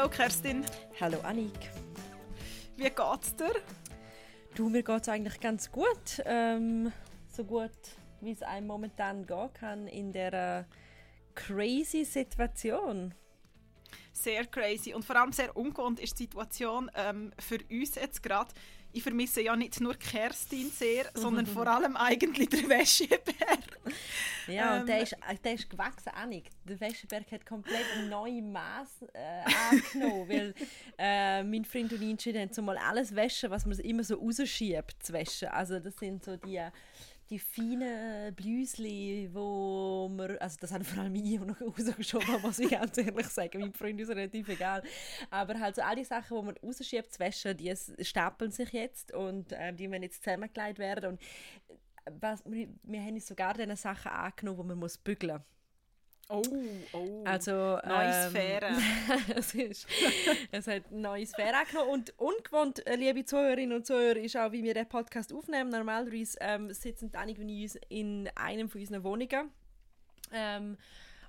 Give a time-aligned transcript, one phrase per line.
[0.00, 0.64] Hallo Kerstin.
[0.98, 1.70] Hallo Annik.
[2.74, 3.52] Wie geht's dir?
[4.54, 6.22] Du, mir geht's eigentlich ganz gut.
[6.24, 6.90] Ähm,
[7.28, 7.70] so gut,
[8.22, 10.64] wie es einem momentan gehen kann in der
[11.34, 13.12] crazy Situation.
[14.10, 18.54] Sehr crazy und vor allem sehr ungewohnt ist die Situation ähm, für uns jetzt gerade
[18.92, 23.80] ich vermisse ja nicht nur Kerstin sehr, sondern vor allem eigentlich den Wäscheberg.
[24.46, 26.48] Ja, ähm, und der ist, der ist gewachsen auch nicht.
[26.68, 30.54] Der Wäscheberg hat komplett neue Maß äh, angenommen, weil
[30.98, 34.16] äh, mein Freund und ich entschieden haben, so mal alles waschen, was man immer so
[34.16, 35.48] rausschiebt, zu waschen.
[35.48, 36.60] Also das sind so die
[37.30, 42.70] die feinen Blüsli, wo man, also das haben vor allem ich noch rausgeschoben, muss ich
[42.70, 44.82] ganz ehrlich sagen, mein Freund ist relativ egal,
[45.30, 47.72] aber halt so all die Sachen, die man rausschiebt, zu waschen, die
[48.04, 51.12] stapeln sich jetzt und äh, die müssen jetzt zusammengelegt werden.
[51.12, 55.59] Und äh, was, wir, wir haben sogar diese Sachen angenommen, die man muss bügeln muss.
[56.32, 56.42] Oh,
[56.92, 57.24] oh.
[57.24, 58.70] Also, neue ähm, Sphäre.
[59.34, 59.86] es, ist,
[60.52, 61.90] es hat neue Sphäre angenommen.
[61.90, 65.70] Und ungewohnt, äh, liebe Zuhörerinnen und Zuhörer, ist auch, wie wir den Podcast aufnehmen.
[65.70, 69.50] Normalerweise ähm, sitzen einige von uns in einem von unseren Wohnungen.
[70.32, 70.76] Ähm,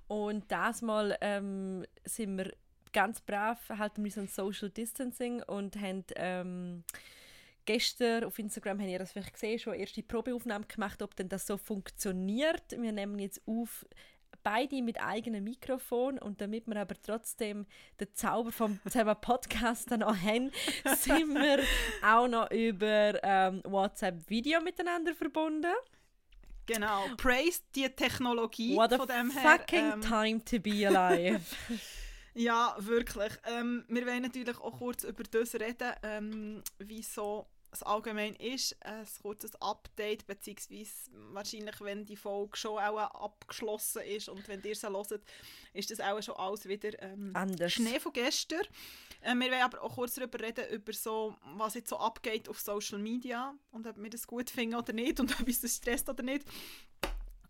[0.08, 2.54] und das Mal ähm, sind wir
[2.94, 6.84] ganz brav, halten wir uns an Social Distancing und haben ähm,
[7.66, 11.48] gestern auf Instagram, haben ihr das vielleicht gesehen, schon erste Probeaufnahmen gemacht, ob denn das
[11.48, 12.72] so funktioniert.
[12.78, 13.86] Wir nehmen jetzt auf
[14.44, 17.66] beide mit eigenem Mikrofon und damit wir aber trotzdem
[18.00, 20.52] den Zauber vom selber Podcast dann auch haben,
[20.98, 21.64] sind wir
[22.04, 25.74] auch noch über ähm, WhatsApp Video miteinander verbunden.
[26.66, 29.58] Genau, praise die Technologie What von dem her.
[29.58, 31.42] fucking ähm, time to be alive.
[32.34, 33.34] ja, wirklich.
[33.46, 39.08] Ähm, wir wollen natürlich auch kurz über das reden, ähm, wieso es allgemein ist, ein
[39.22, 44.90] kurzes Update, beziehungsweise wahrscheinlich, wenn die Folge schon auch abgeschlossen ist und wenn ihr sie
[44.90, 45.24] hört,
[45.74, 47.34] ist das auch schon alles wieder ähm.
[47.70, 48.62] Schnee von gestern.
[49.22, 52.60] Äh, wir wollen aber auch kurz darüber reden, über so, was jetzt so abgeht auf
[52.60, 56.10] Social Media und ob wir das gut finden oder nicht und ob uns das stresst
[56.10, 56.46] oder nicht.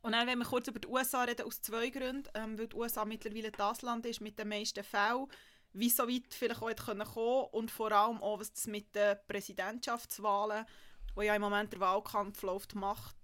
[0.04, 2.76] Und dann wollen wir kurz über die USA reden, aus zwei Gründen, ähm, weil die
[2.76, 5.28] USA mittlerweile das Land ist mit den meisten Fällen
[5.74, 9.18] wie so weit vielleicht auch kommen können und vor allem auch, was das mit den
[9.28, 10.66] Präsidentschaftswahlen,
[11.16, 13.16] wo ja im Moment der Wahlkampf läuft, macht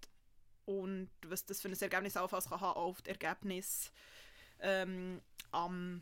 [0.65, 3.91] und was das für ein Ergebnis auch kann haben auf das Ergebnis
[4.59, 5.21] ähm,
[5.51, 6.01] am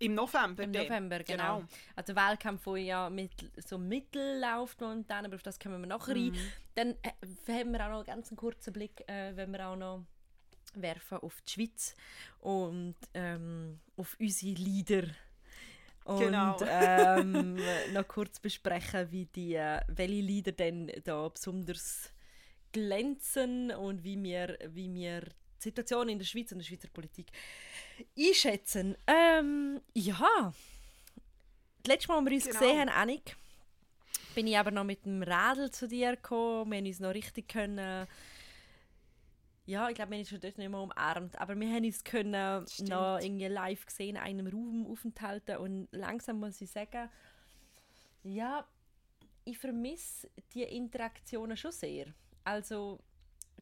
[0.00, 0.62] im November.
[0.62, 1.58] Im November, genau.
[1.58, 1.68] genau.
[1.94, 5.88] Also der Wahlkampf, der ja mit, so mittel läuft momentan, aber auf das kommen wir
[5.88, 6.30] nachher mhm.
[6.30, 6.52] rein.
[6.74, 10.06] Dann äh, haben wir auch noch einen ganz kurzen Blick, äh, wenn wir auch noch
[10.74, 11.94] werfen auf die Schweiz
[12.38, 15.02] und ähm, auf unsere Lieder
[16.10, 16.56] und genau.
[16.68, 17.58] ähm,
[17.92, 22.12] noch kurz besprechen, wie die, äh, welche Lieder denn da besonders
[22.72, 27.28] glänzen und wie wir, wie wir die Situation in der Schweiz und der Schweizer Politik
[28.18, 28.96] einschätzen.
[29.06, 30.52] Ähm, ja,
[31.82, 32.58] das letzte Mal, als wir uns genau.
[32.58, 33.36] gesehen haben, Annik,
[34.34, 36.72] bin ich aber noch mit dem Radl zu dir gekommen.
[36.72, 38.06] Wir haben uns noch richtig können
[39.66, 41.38] ja, ich glaube, wir haben uns schon dort nicht mehr umarmt.
[41.38, 45.56] Aber wir haben uns können noch irgendwie live gesehen, in einem Raum aufenthalten.
[45.58, 47.08] Und langsam muss ich sagen,
[48.22, 48.66] ja,
[49.44, 52.06] ich vermisse die Interaktionen schon sehr.
[52.44, 52.98] Also,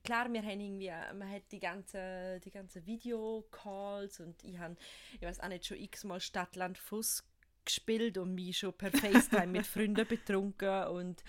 [0.02, 4.76] klar, wir haben irgendwie, man hat die ganzen, die ganzen Videocalls und ich habe,
[5.14, 7.24] ich weiß auch nicht, schon x-mal Stadtland Fuss
[7.64, 11.22] gespielt und mich schon per FaceTime mit Freunden betrunken und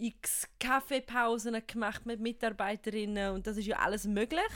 [0.00, 4.50] x Kaffeepausen gemacht mit Mitarbeiterinnen und das ist ja alles möglich.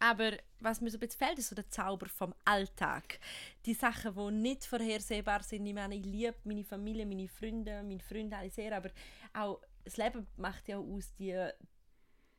[0.00, 3.18] Aber was mir so ein bisschen fehlt, ist so der Zauber vom Alltag.
[3.66, 5.66] Die Sachen, die nicht vorhersehbar sind.
[5.66, 8.90] Ich meine, ich liebe meine Familie, meine Freunde, meine Freunde alle sehr, aber
[9.32, 11.50] auch das Leben macht ja aus die,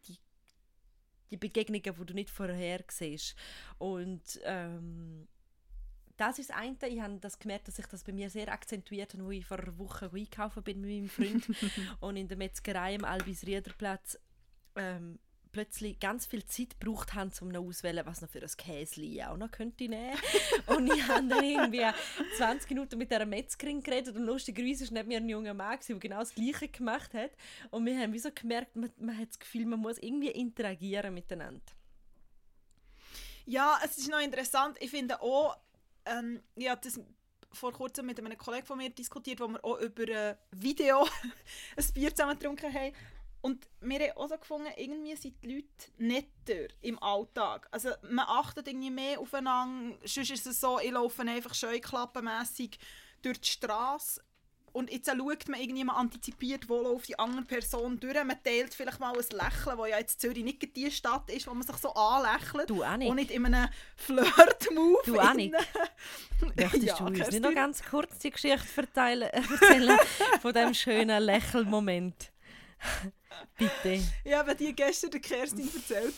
[0.08, 0.18] die,
[1.32, 3.36] die Begegnungen, die du nicht vorher siehst.
[3.78, 5.28] Und ähm,
[6.20, 6.76] das ist das eine.
[6.88, 9.60] Ich habe das gemerkt, dass sich das bei mir sehr akzentuiert hat, wo ich vor
[9.60, 11.48] einer Woche einkaufen bin mit meinem Freund
[12.02, 14.20] und in der Metzgerei am Albis Riederplatz
[14.76, 15.20] ähm,
[15.52, 19.24] plötzlich ganz viel Zeit gebraucht haben, um noch auszuwählen, was noch für ein Käse ich
[19.24, 20.18] auch noch könnte nehmen.
[20.68, 21.86] und ich habe dann irgendwie
[22.38, 25.96] 20 Minuten mit dieser Metzgerin geredet und lustigerweise war neben mir ein junger Mann, der
[25.96, 27.32] genau das Gleiche gemacht hat.
[27.72, 31.14] Und wir haben wie so gemerkt, man, man hat das Gefühl, man muss irgendwie interagieren
[31.14, 31.62] miteinander.
[33.46, 34.78] Ja, es ist noch interessant.
[34.80, 35.58] Ich finde auch,
[36.06, 37.00] ähm, ich habe das
[37.52, 41.08] vor kurzem mit einem Kollegen von mir diskutiert, wo wir auch über ein Video
[41.78, 42.94] ein Bier zusammen getrunken haben.
[43.42, 47.68] Und wir haben auch so gefunden, irgendwie sind die Leute netter im Alltag.
[47.72, 49.98] Also man achtet irgendwie mehr aufeinander.
[50.06, 52.78] Sonst ist es so, ich laufe einfach scheuklappenmässig
[53.22, 54.22] durch die Straße
[54.74, 58.16] und jetzt schaut man irgendwie, man antizipiert, wo läuft die andere Person durch.
[58.16, 61.54] Man teilt vielleicht mal ein Lächeln, wo ja jetzt Zürich nicht die Stadt ist, wo
[61.54, 62.70] man sich so anlächelt.
[62.70, 63.10] Du auch nicht.
[63.10, 65.00] Und nicht in einem Flirt-Move.
[65.06, 65.54] Du auch nicht.
[66.56, 69.98] Möchtest Ja, du uns nicht noch ganz kurz die Geschichte verteilen, äh, erzählen
[70.42, 72.32] von diesem schönen Lächelmoment?
[73.58, 74.04] Bitte.
[74.24, 76.14] Ich habe die gestern der Kerstin erzählt.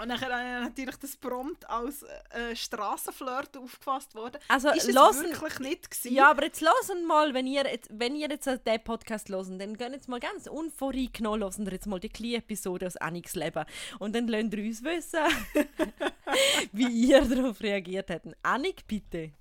[0.00, 4.40] Und nachher habe ich natürlich das prompt als äh, Strassenflirt aufgefasst worden.
[4.48, 6.14] Also, ist es hören- wirklich nicht gewesen.
[6.14, 9.76] Ja, aber jetzt hören mal, wenn ihr jetzt, wenn ihr jetzt diesen Podcast hören, dann
[9.76, 13.64] geht jetzt mal ganz unvoreingenommen, hören ihr jetzt mal die kleine Episode aus Anniks Leben.
[13.98, 15.20] Und dann lasst ihr uns wissen,
[16.72, 18.36] wie ihr darauf reagiert hättet.
[18.42, 19.32] Annik, bitte.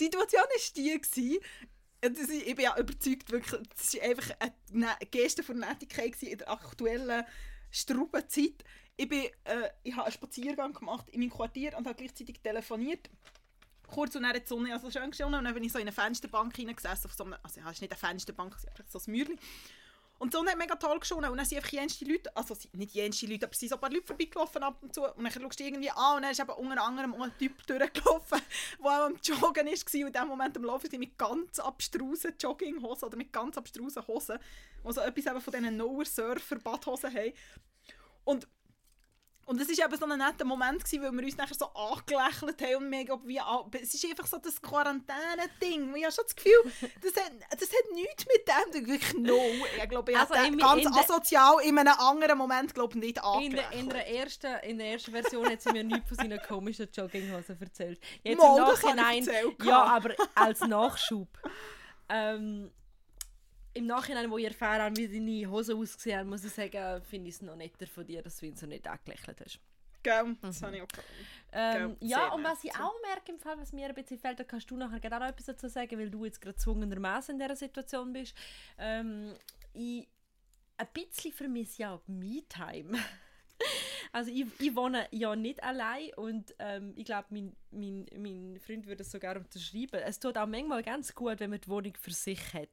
[0.00, 1.40] Die Situation war die.
[2.04, 6.50] Ich bin ja überzeugt, wirklich, das war einfach eine Ne- Geste von Nettigkeit in der
[6.50, 7.24] aktuellen
[7.70, 8.64] Straubenzeit.
[8.96, 13.08] Ich, bin, äh, ich habe einen Spaziergang gemacht in meinem Quartier und habe gleichzeitig telefoniert.
[13.86, 15.82] Kurz und dann hat die Sonne also schön geschonen und dann bin ich so in
[15.82, 17.10] eine Fensterbank hineingesessen.
[17.10, 19.38] Auf so einem, also es war nicht eine Fensterbank, es war so ein Mäuerchen.
[20.22, 22.94] Und die Sonne hat mega toll geschonen und dann sind einfach jenste Leute, also nicht
[22.94, 25.02] jenste Leute, aber es sind so ein paar Leute vorbeigelaufen ab und zu.
[25.02, 28.40] Und dann schaust du irgendwie an und dann ist eben unter anderem ein Typ durchgelaufen,
[28.78, 29.72] der auch am Joggen war.
[29.72, 34.38] Und in dem Moment am Laufen mit ganz abstrusen Jogginghosen oder mit ganz abstrusen Hosen,
[34.86, 37.32] die so etwas eben von diesen Noer-Surfer-Badhosen haben.
[38.22, 38.46] Und
[39.52, 42.62] und es war eben so ein netter Moment, gewesen, weil wir uns nachher so angelächelt
[42.62, 43.40] haben und wir glaub, wie,
[43.80, 45.94] es ist einfach so das Quarantäne-Ding.
[45.94, 46.72] Ich habe schon das Gefühl,
[47.02, 48.86] das hat, das hat nichts mit dem, zu tun.
[48.88, 49.38] wirklich no.
[49.82, 53.22] Ich glaube, ich Also in- ganz in asozial in einem anderen Moment glaub, nicht In
[53.22, 53.74] der, angelächelt.
[53.74, 57.60] in, der ersten, in der ersten Version hat sie mir nichts von seinen komischen Jogginghosen
[57.60, 58.00] erzählt.
[58.22, 61.28] Jetzt Mal, im das habe Nachhinein, erzählt ja, aber als Nachschub.
[62.08, 62.70] ähm,
[63.74, 67.28] Im Nachhinein, wo ich erfahren habe, wie deine Hosen ausgesehen haben, muss ich sagen, finde
[67.28, 69.60] ich es noch netter von dir, dass du ihn so nicht angelächelt hast.
[70.02, 70.88] Gell, das habe ich auch.
[71.52, 74.44] Ähm, ja, und was ich auch merke im Fall, was mir ein bisschen fehlt, da
[74.44, 77.40] kannst du nachher gerne auch noch etwas dazu sagen, weil du jetzt gerade zwungenermaßen in
[77.40, 78.34] dieser Situation bist.
[78.78, 79.34] Ähm,
[79.72, 80.08] ich
[80.76, 82.98] ein bisschen vermisse ja auch Me-Time.
[84.14, 88.86] Also ich, ich wohne ja nicht allein und ähm, ich glaube, mein, mein, mein Freund
[88.86, 90.02] würde es sogar unterschreiben.
[90.04, 92.68] Es tut auch manchmal ganz gut, wenn man die Wohnung für sich hat.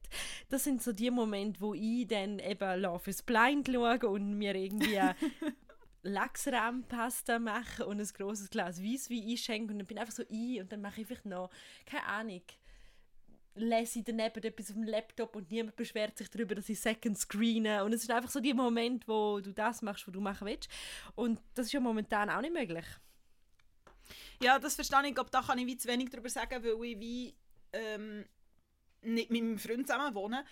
[0.50, 5.00] Das sind so die Momente, wo ich dann eben is Blind schaue und mir irgendwie
[6.02, 10.60] Lachsrahmpasta mache und ein großes Glas Weisswein einschenke und dann bin ich einfach so ein
[10.60, 11.50] und dann mache ich einfach noch,
[11.86, 12.42] keine Ahnung,
[13.54, 17.18] lese ich daneben etwas auf dem Laptop und niemand beschwert sich darüber, dass ich Second
[17.18, 20.46] screene und es ist einfach so die Moment, wo du das machst, was du machen
[20.46, 20.68] willst
[21.14, 22.86] und das ist ja momentan auch nicht möglich.
[24.42, 25.14] Ja, das verstehe ich.
[25.14, 27.34] Glaube, da kann ich wie zu wenig darüber sagen, weil ich wie
[27.72, 28.24] ähm,
[29.02, 30.44] nicht mit meinem Freund zusammen wohne.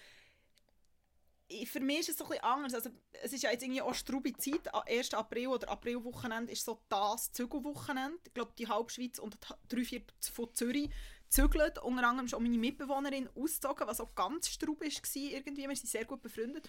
[1.64, 2.74] Für mich ist es so ein anders.
[2.74, 2.90] Also,
[3.22, 4.72] es ist ja jetzt irgendwie auch strube Zeit.
[4.74, 5.14] Am 1.
[5.14, 8.18] April oder Aprilwochenende ist so das Zügelwochenende.
[8.26, 10.90] Ich glaube, die Halbschweiz und drei Viertel von Zürich
[11.28, 11.78] zügelt.
[11.78, 14.88] Unter anderem ist auch meine Mitbewohnerin ausgezogen, was auch ganz strub war.
[15.14, 15.68] Irgendwie.
[15.68, 16.68] Wir sind sehr gut befreundet.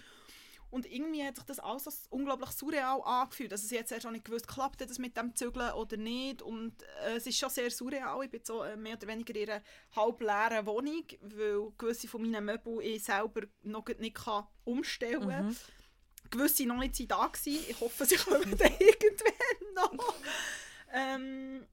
[0.70, 3.50] Und irgendwie hat sich das alles so unglaublich surreal angefühlt.
[3.50, 6.42] Also sie hat zuerst auch nicht gewusst, klappt das mit dem Zügeln oder nicht.
[6.42, 8.24] Und äh, es ist schon sehr surreal.
[8.24, 9.62] Ich bin so äh, mehr oder weniger in einer
[9.96, 15.48] halb leeren Wohnung, weil gewisse von meinen Möbeln ich selber noch nicht kann umstellen kann.
[15.48, 15.56] Mhm.
[16.30, 17.64] Gewisse noch nicht sind da gewesen.
[17.68, 20.14] Ich hoffe, sie kommen dann irgendwann noch.
[20.92, 21.66] ähm,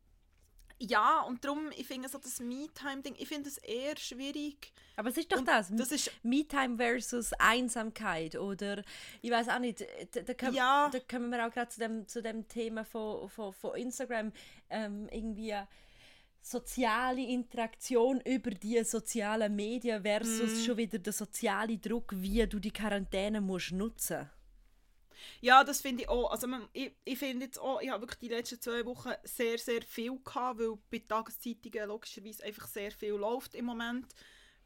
[0.79, 4.71] ja, und darum, ich finde so das Me-Time-Ding, ich finde es eher schwierig.
[4.95, 8.83] Aber es ist doch Und das, das ist Me-Time versus Einsamkeit oder
[9.21, 10.89] ich weiß auch nicht, da, da, können, Ja.
[10.91, 14.31] da kommen wir auch gerade zu dem, zu dem Thema von, von, von Instagram,
[14.69, 15.55] ähm, irgendwie
[16.41, 22.71] soziale Interaktion über die sozialen Medien versus schon wieder der soziale Druck, wie du die
[22.71, 24.29] Quarantäne musst nutzen.
[25.41, 26.31] Ja, das finde ich auch.
[26.31, 29.57] Also man, ich, ich finde jetzt auch, ich habe wirklich die letzten zwei Wochen sehr,
[29.57, 34.07] sehr viel gehabt, weil bei Tageszeitungen logischerweise einfach sehr viel läuft im Moment.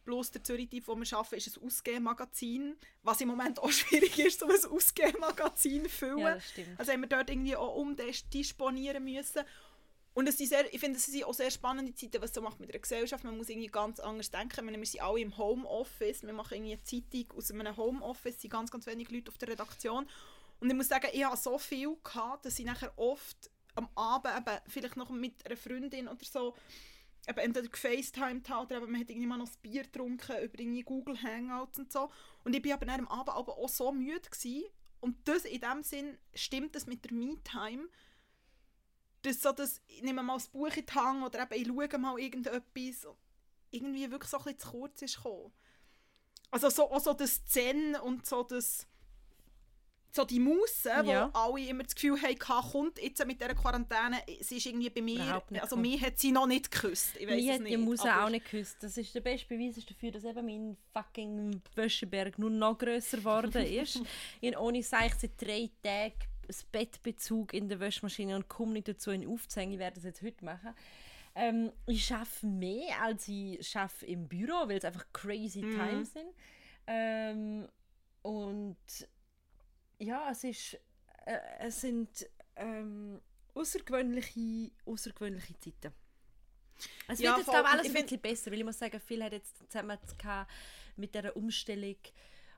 [0.04, 4.42] Plus der Zürich-Typ, wo wir arbeiten, ist ein Ausgehmagazin, was im Moment auch schwierig ist,
[4.42, 6.20] um ein Ausgehmagazin zu füllen.
[6.20, 6.38] Ja.
[6.78, 9.44] Also haben wir dort irgendwie auch umdisponieren müssen.
[10.14, 12.60] Und es sind sehr, ich finde, es sind auch sehr spannende Zeiten, was so macht
[12.60, 13.24] mit der Gesellschaft.
[13.24, 14.66] Man muss irgendwie ganz anders denken.
[14.66, 16.24] Meine, wir sind alle im Homeoffice.
[16.24, 18.36] Wir machen irgendwie eine Zeitung aus einem Homeoffice.
[18.36, 20.06] Es sind ganz, ganz wenige Leute auf der Redaktion.
[20.62, 24.38] Und ich muss sagen, ich habe so viel gehabt, dass ich nachher oft am Abend
[24.38, 26.56] eben vielleicht noch mit einer Freundin oder so
[27.28, 30.84] eben entweder gefacetimed habe oder eben man hat irgendwie noch ein Bier getrunken über irgendwie
[30.84, 32.12] Google Hangouts und so.
[32.44, 34.66] Und ich bin aber am Abend aber auch so müde gewesen.
[35.00, 37.90] Und das in dem Sinn stimmt das mit der Me-Time.
[39.24, 42.00] Das so, dass ich nehme mal das Buch in die Hand oder eben ich schaue
[42.00, 43.08] mal irgendetwas
[43.72, 45.52] irgendwie wirklich so ein bisschen zu kurz ist gekommen.
[46.52, 48.88] Also so, auch so das Zen und so das
[50.16, 51.32] so die Musse, Ja.
[51.34, 55.02] wo alle immer das Gefühl hatten, kommt jetzt mit dieser Quarantäne, sie ist irgendwie bei
[55.02, 57.16] mir, also mir hat sie noch nicht geküsst.
[57.18, 57.74] Ich weiß Mir hat die
[58.10, 58.78] aber- auch nicht geküsst.
[58.82, 63.18] Das ist der beste Beweis ist dafür, dass eben mein fucking Wäscheberg nur noch grösser
[63.18, 64.02] geworden ist.
[64.42, 66.14] habe ohne Seich seit drei Tagen
[66.48, 69.74] das Bettbezug in der Wäschmaschine und komme nicht dazu, ihn aufzuhängen.
[69.74, 70.74] Ich werde das jetzt heute machen.
[71.34, 75.72] Ähm, ich arbeite mehr, als ich arbeite im Büro, weil es einfach crazy Mhm.
[75.78, 76.28] times sind.
[76.88, 77.68] Ähm,
[78.24, 78.76] und
[80.02, 80.78] ja, es ist
[81.26, 83.22] äh, es sind ähm,
[83.54, 85.94] außergewöhnliche, außergewöhnliche Zeiten.
[87.08, 87.60] Es Ja, wird jetzt voll.
[87.60, 89.98] Und alles ein bisschen besser, weil ich muss sagen, viel hat jetzt zusammen
[90.98, 91.96] mit dieser Umstellung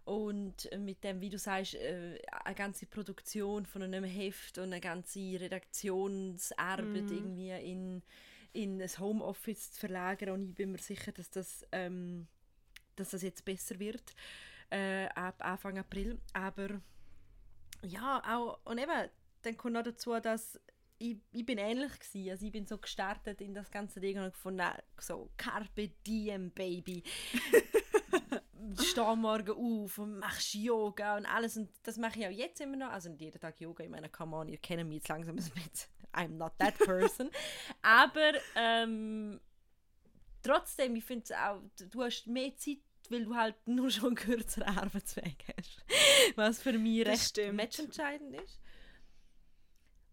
[0.06, 4.82] und mit dem, wie du sagst, äh, eine ganze Produktion von einem Heft und eine
[4.82, 8.02] ganze Redaktionsarbeit irgendwie in,
[8.54, 12.28] in ein Homeoffice zu verlagern und ich bin mir sicher, dass das, ähm,
[12.96, 14.14] dass das jetzt besser wird
[14.72, 16.82] äh, ab Anfang April, aber
[17.86, 19.10] ja, auch, und eben,
[19.42, 20.60] dann kommt noch dazu, dass
[20.98, 22.30] ich, ich bin ähnlich gewesen.
[22.32, 24.68] Also ich bin so gestartet in das ganze Ding und gefunden,
[25.00, 27.04] so Carpe Diem, Baby.
[28.80, 29.52] Steh morgen
[29.86, 32.90] auf und machst Yoga und alles und das mache ich auch jetzt immer noch.
[32.90, 35.90] Also nicht jeden Tag Yoga, ich meine, come on, ihr kennt mich jetzt langsam bisschen.
[36.14, 37.30] I'm not that person.
[37.82, 39.42] Aber ähm,
[40.42, 41.62] trotzdem, ich finde es auch,
[41.92, 42.78] du hast mehr Zeit,
[43.12, 45.84] weil du halt nur schon einen kürzeren Arbeitsweg hast.
[46.36, 47.56] Was für mich Das recht stimmt.
[47.56, 48.60] matchentscheidend ist.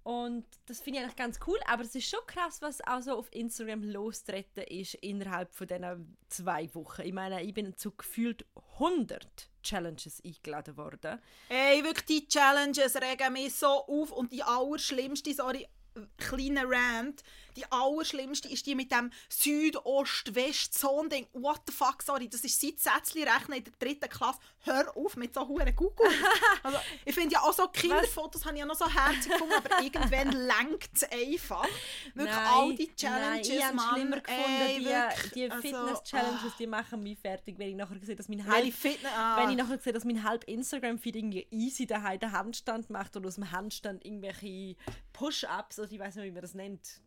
[0.02, 3.18] Und das finde ich eigentlich ganz cool, aber es ist schon krass, was auch so
[3.18, 7.02] auf Instagram losgetreten ist innerhalb von diesen zwei Wochen.
[7.02, 8.46] Ich meine, ich bin zu gefühlt
[8.78, 11.20] 100 Challenges eingeladen worden.
[11.48, 15.68] Hey, wirklich, die Challenges regen mich so auf und die allerschlimmste, sorry,
[16.16, 17.22] kleine Rant,
[17.56, 21.26] die allerschlimmste ist die mit dem Südost-West-Zone-Ding.
[21.32, 24.38] What the fuck, sorry, das ist seit Sätzli rechnen in der dritten Klasse.
[24.64, 26.08] Hör auf mit so huren Google.
[26.62, 29.82] also, ich finde ja auch so Kinderfotos habe ich ja noch so herzig gefunden, aber
[29.82, 31.66] irgendwann lenkt es einfach.
[32.14, 34.60] Wirklich all die Challenges, nein, ich Mann, schlimmer gefunden.
[34.60, 38.28] ey, die wirklich, die also, Fitness-Challenges, die machen mich fertig, wenn ich nachher sehe, dass
[38.28, 38.74] mein halb.
[39.04, 39.36] Ah.
[39.38, 43.26] wenn ich nachher sehe, dass mein halb Instagram-Feed irgendwie easy daheim den Handstand macht und
[43.26, 44.76] aus dem Handstand irgendwelche
[45.12, 47.00] Push-Ups, oder ich weiß nicht, wie man das nennt.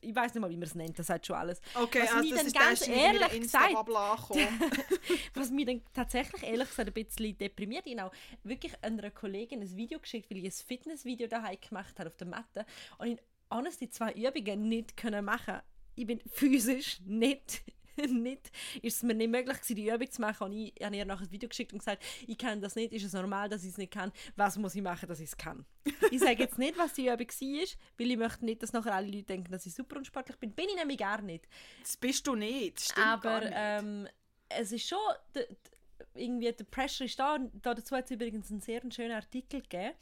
[0.00, 1.60] Ich weiß nicht mal, wie man es nennt, das sagt schon alles.
[1.74, 3.74] Okay, Was also mich das dann ist ganz in ehrlich gesagt-.
[5.34, 7.86] Was mich dann tatsächlich ehrlich gesagt ein bisschen deprimiert.
[7.86, 11.98] Ich habe auch wirklich einer Kollegin ein Video geschickt, weil ich ein Fitnessvideo daheim gemacht
[11.98, 12.66] habe auf der Matte
[12.98, 13.18] und ich
[13.50, 15.60] honestly zwei Übungen nicht können machen.
[15.94, 17.62] Ich bin physisch nicht
[18.10, 18.50] nicht,
[18.82, 21.24] ist es mir nicht möglich gewesen, die Übung zu machen und ich habe ihr nachher
[21.26, 23.78] ein Video geschickt und gesagt, ich kann das nicht, ist es normal, dass ich es
[23.78, 25.64] nicht kann, was muss ich machen, dass ich es kann.
[26.10, 27.66] ich sage jetzt nicht, was die Übung war,
[27.98, 30.52] weil ich möchte nicht, dass nachher alle Leute denken, dass ich super unsportlich bin.
[30.52, 31.46] Bin ich nämlich gar nicht.
[31.82, 32.80] Das bist du nicht.
[32.80, 33.52] Stimmt Aber gar nicht.
[33.54, 34.08] ähm,
[34.48, 34.98] es ist schon,
[35.34, 35.56] d- d-
[36.22, 37.38] irgendwie der Pressure ist da.
[37.62, 39.92] Da dazu hat es übrigens einen sehr schönen Artikel gegeben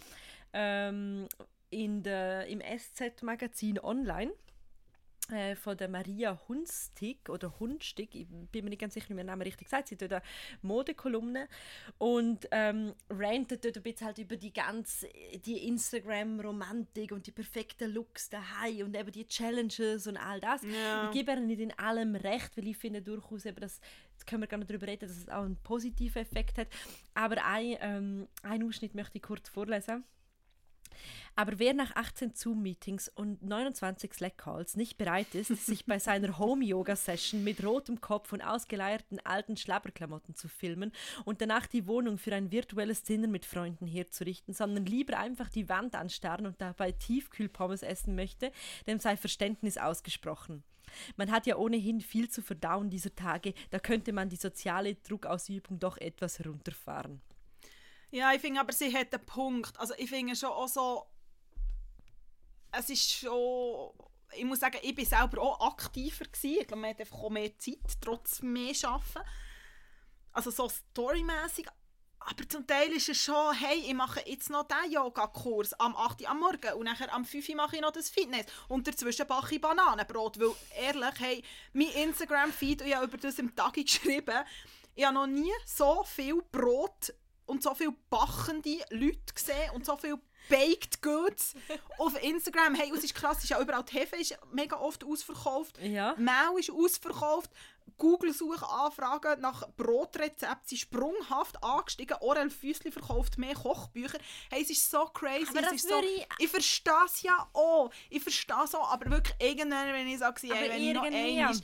[0.52, 1.28] ähm,
[1.70, 4.32] in der, im SZ-Magazin online
[5.30, 9.24] äh, von der Maria Hunstig oder Hunstig, ich bin mir nicht ganz sicher, wie man
[9.24, 10.22] den Namen richtig sagt, sie hat eine
[10.62, 11.48] Modekolumne
[11.98, 15.08] und ähm, rantet dort ein bisschen halt über die ganze,
[15.44, 20.62] die Instagram-Romantik und die perfekten Looks daheim und eben die Challenges und all das.
[20.62, 21.06] Ja.
[21.06, 23.80] Ich gebe ihr nicht in allem recht, weil ich finde durchaus eben, dass
[24.12, 26.68] jetzt können wir gerne darüber reden, dass es auch einen positiven Effekt hat.
[27.14, 30.04] Aber ein, ähm, einen Ausschnitt möchte ich kurz vorlesen.
[31.34, 37.42] Aber wer nach 18 Zoom-Meetings und 29 Slack-Calls nicht bereit ist, sich bei seiner Home-Yoga-Session
[37.42, 40.92] mit rotem Kopf und ausgeleierten alten Schlabberklamotten zu filmen
[41.24, 45.68] und danach die Wohnung für ein virtuelles Dinner mit Freunden herzurichten, sondern lieber einfach die
[45.68, 48.52] Wand anstarren und dabei Tiefkühlpommes essen möchte,
[48.86, 50.62] dem sei Verständnis ausgesprochen.
[51.16, 55.78] Man hat ja ohnehin viel zu verdauen dieser Tage, da könnte man die soziale Druckausübung
[55.78, 57.22] doch etwas runterfahren.
[58.12, 59.78] Ja, ich finde aber, sie hat einen Punkt.
[59.80, 61.06] Also ich finde schon auch so,
[62.70, 63.90] es ist schon,
[64.36, 66.58] ich muss sagen, ich bin selber auch aktiver gewesen.
[66.60, 69.26] Ich glaube, man hat einfach auch mehr Zeit, trotz mehr Arbeiten.
[70.30, 71.66] Also so storymäßig.
[72.18, 76.20] Aber zum Teil ist es schon, hey, ich mache jetzt noch diesen Yoga-Kurs am 8
[76.20, 79.26] Uhr am Morgen und nachher am 5 Uhr mache ich noch das Fitness und dazwischen
[79.26, 81.42] backe ich Bananenbrot, weil ehrlich, hey,
[81.72, 84.44] mein Instagram-Feed, und ich habe über das im Tag geschrieben,
[84.94, 87.12] ich habe noch nie so viel Brot
[87.46, 90.16] und so viele bachende Leute gesehen und so viel
[90.48, 91.54] Baked Goods
[91.98, 92.74] auf Instagram.
[92.74, 95.78] Hey, es ist krass, es ist ja überall die Hefe ist mega oft ausverkauft.
[95.80, 96.14] Ja.
[96.18, 97.50] Mehl ist ausverkauft.
[97.98, 102.16] Google-Suchanfragen nach Brotrezept sind sprunghaft angestiegen.
[102.20, 104.18] Orel Füssli verkauft mehr Kochbücher.
[104.50, 105.46] Hey, es ist so crazy.
[105.50, 107.90] Aber es ist so, ich- ich verstehe es ja auch.
[108.10, 108.92] Ich verstehe es auch.
[108.92, 111.54] Aber wirklich irgendwann, wenn ich sage, hey, wenn ich noch einmal...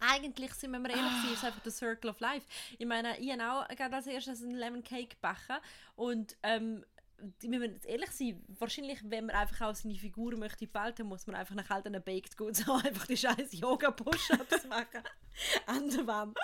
[0.00, 1.32] Eigentlich sind wir ehrlich, ah.
[1.32, 2.46] ist einfach der Circle of Life.
[2.78, 5.56] Ich meine, ich habe auch gerade als erstes einen Lemon Cake gebacken
[5.96, 6.84] und ähm,
[7.40, 11.36] wir müssen ehrlich sein, wahrscheinlich, wenn man einfach auch seine Figur möchte behalten, muss man
[11.36, 15.02] einfach nach diesen Baked Goods auch einfach die scheiß Yoga-Push-Ups machen.
[15.66, 16.38] An der Wand.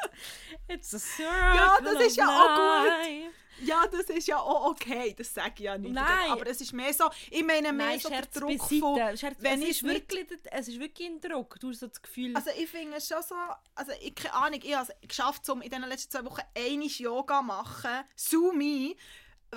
[0.68, 3.32] It's a circle Ja, das ist ja auch gut.
[3.60, 5.94] Ja, das ist ja auch okay, das sage ich ja nicht.
[5.94, 6.30] Nein.
[6.30, 8.80] Aber es ist mehr so, ich meine mehr Nein, so der Druck beiseite.
[8.80, 11.58] von, Scherz, wenn es, ich ist wirklich, es ist wirklich ein Druck.
[11.60, 13.36] Du hast so das Gefühl, Also ich finde es schon so,
[13.76, 16.98] also ich keine Ahnung, ich habe es geschafft, um in den letzten zwei Wochen einiges
[16.98, 18.96] Yoga zu machen, so me.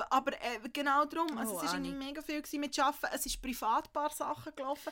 [0.09, 3.41] Aber äh, genau darum, also Oh, es war irgendwie mega viel mit Arbeiten, es ist
[3.41, 4.91] privat ein paar Sachen gelaufen.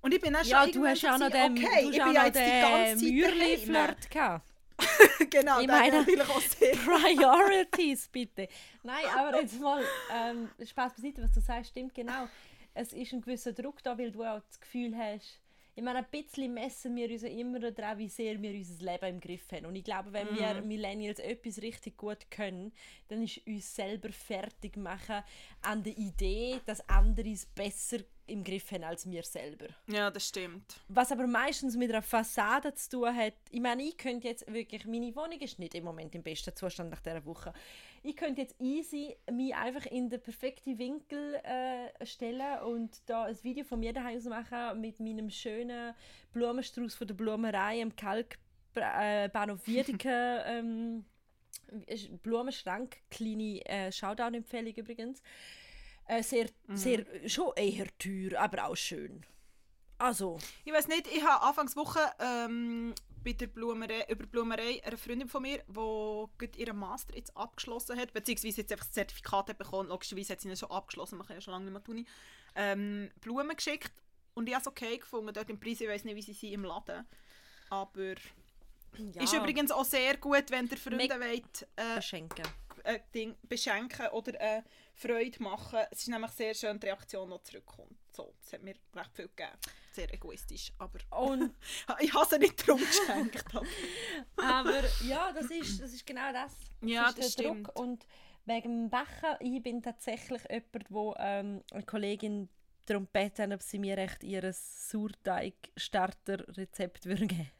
[0.00, 2.24] Und ich bin dann ja, schon du hast auch noch den, okay, ich bin ja
[2.26, 4.46] jetzt die ganze Zeit gehabt.
[5.30, 8.48] genau, Ich meine- natürlich auch sehr Priorities, bitte.
[8.82, 12.28] Nein, aber jetzt mal, ähm, Spaß beiseite, was du sagst, stimmt genau.
[12.74, 15.38] Es ist ein gewisser Druck da, weil du auch das Gefühl hast,
[15.74, 19.06] ich meine, ein bisschen messen wir uns ja immer daran, wie sehr wir unser Leben
[19.06, 19.66] im Griff haben.
[19.66, 22.72] Und ich glaube, wenn wir Millennials etwas richtig gut können,
[23.08, 25.22] dann ist uns selber fertig machen
[25.62, 29.66] an der Idee, dass andere es besser im Griff haben als wir selber.
[29.86, 30.80] Ja, das stimmt.
[30.88, 34.84] Was aber meistens mit einer Fassade zu tun hat, ich meine, ich könnte jetzt wirklich,
[34.84, 37.52] meine Wohnung ist nicht im Moment im besten Zustand nach dieser Woche.
[38.04, 43.44] Ich könnte jetzt easy mich einfach in den perfekten Winkel äh, stellen und da ein
[43.44, 45.94] Video von mir daheim machen mit meinem schönen
[46.32, 48.38] Blumenstrauß von der Blumerei im Kalk
[48.74, 49.28] äh,
[49.66, 51.04] Wiedeke ähm,
[52.22, 55.22] Blumenschrank, kleine äh, Shoudown-Empfehlung übrigens.
[56.08, 59.24] Äh, sehr, sehr, schon eher teuer, aber auch schön.
[59.98, 65.28] Also, Ich weiß nicht, ich habe Anfangswoche ähm, bei der Blumerei, über Blumerei eine Freundin
[65.28, 69.88] von mir, die ihren Master jetzt abgeschlossen hat, beziehungsweise jetzt einfach das Zertifikat hat bekommen.
[69.88, 72.06] Logischerweise hat sie ihn schon abgeschlossen, man kann ja schon lange nicht mehr tun.
[72.54, 73.92] Ähm, Blumen geschickt
[74.34, 75.32] und ich habe es okay gefunden.
[75.32, 77.06] Dort im Preis, ich weiß nicht, wie sie sind im Laden.
[77.70, 78.14] Aber
[79.14, 82.44] ja, ist übrigens auch sehr gut, wenn ihr Freunde Meg- wollt, äh, beschenken.
[82.84, 85.80] ein Ding beschenken oder eine Freude machen.
[85.90, 87.96] Es ist nämlich sehr schön, die Reaktion, die zurückkommt.
[88.14, 89.56] So, das hat mir recht viel gegeben.
[89.92, 91.54] Sehr egoistisch, aber Und,
[92.00, 93.44] ich habe sie nicht darum geschenkt.
[93.54, 93.66] aber-
[94.36, 96.52] aber ja, das ist, das ist genau das.
[96.80, 97.66] das Ja, ist das der stimmt.
[97.68, 97.78] Druck.
[97.78, 98.06] Und
[98.44, 102.48] wegen dem Backen, ich bin tatsächlich jemand, wo ähm, eine Kollegin
[102.86, 107.50] darum gebeten, ob sie mir echt ihr Sauerteig-Starter-Rezept würde geben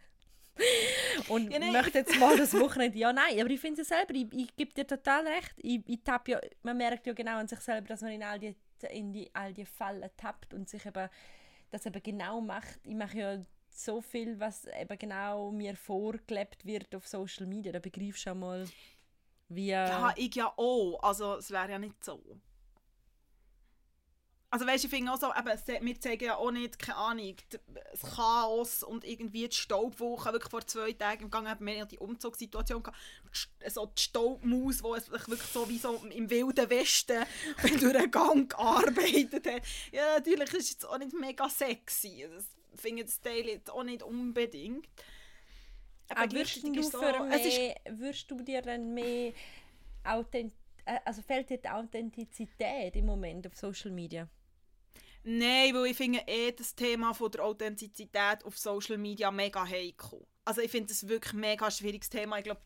[1.29, 2.98] Und Ja, möchte jetzt mal das Wochenende.
[2.98, 5.55] Ja, nein, aber ich finde es ja selber, ich, ich gebe dir total recht.
[5.59, 8.38] Ich, ich tapp ja, man merkt ja genau an sich selber, dass man in all
[8.38, 8.55] die,
[8.90, 11.09] in die, all die Fallen tappt und sich eben
[11.70, 12.81] das eben genau macht.
[12.85, 17.72] Ich mache ja so viel, was eben genau mir vorgelebt wird auf Social Media.
[17.72, 18.68] Da begreifst du schon mal,
[19.48, 19.68] wie...
[19.68, 20.98] Ja, ich ja auch.
[21.03, 22.22] Also, es wäre ja nicht so.
[24.52, 27.34] Also weißt ich finde auch so, eben, wir zeigen ja auch nicht, keine Ahnung,
[27.74, 31.84] das Chaos und irgendwie die Staubwoche, wirklich vor zwei Tagen im Gang haben wir ja
[31.86, 32.98] die Umzugssituation gehabt,
[33.32, 37.24] St- so die Staubmaus, wo es wirklich so wie so im wilden Westen
[37.62, 39.62] durch den Gang gearbeitet hat.
[39.90, 42.44] Ja, natürlich ist es jetzt auch nicht mega sexy, das
[42.78, 44.86] finde ich jetzt auch nicht unbedingt.
[46.10, 49.32] Aber würdest gleichzeitig du, so- für es ist mehr, würdest du dir dann mehr
[50.04, 50.52] Authent
[50.84, 54.28] äh, also fehlt dir die Authentizität im Moment auf Social Media?
[55.24, 60.26] Nein, weil ich finde eh das Thema von der Authentizität auf Social Media mega heikel.
[60.44, 62.38] Also ich finde es wirklich ein mega schwieriges Thema.
[62.38, 62.61] Ich glaube,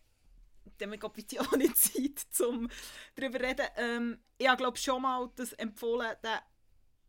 [0.79, 2.69] damit gibt es auch nicht Zeit, um
[3.15, 3.67] darüber zu reden.
[3.77, 6.39] Ähm, ich habe glaube schon mal das empfohlen, den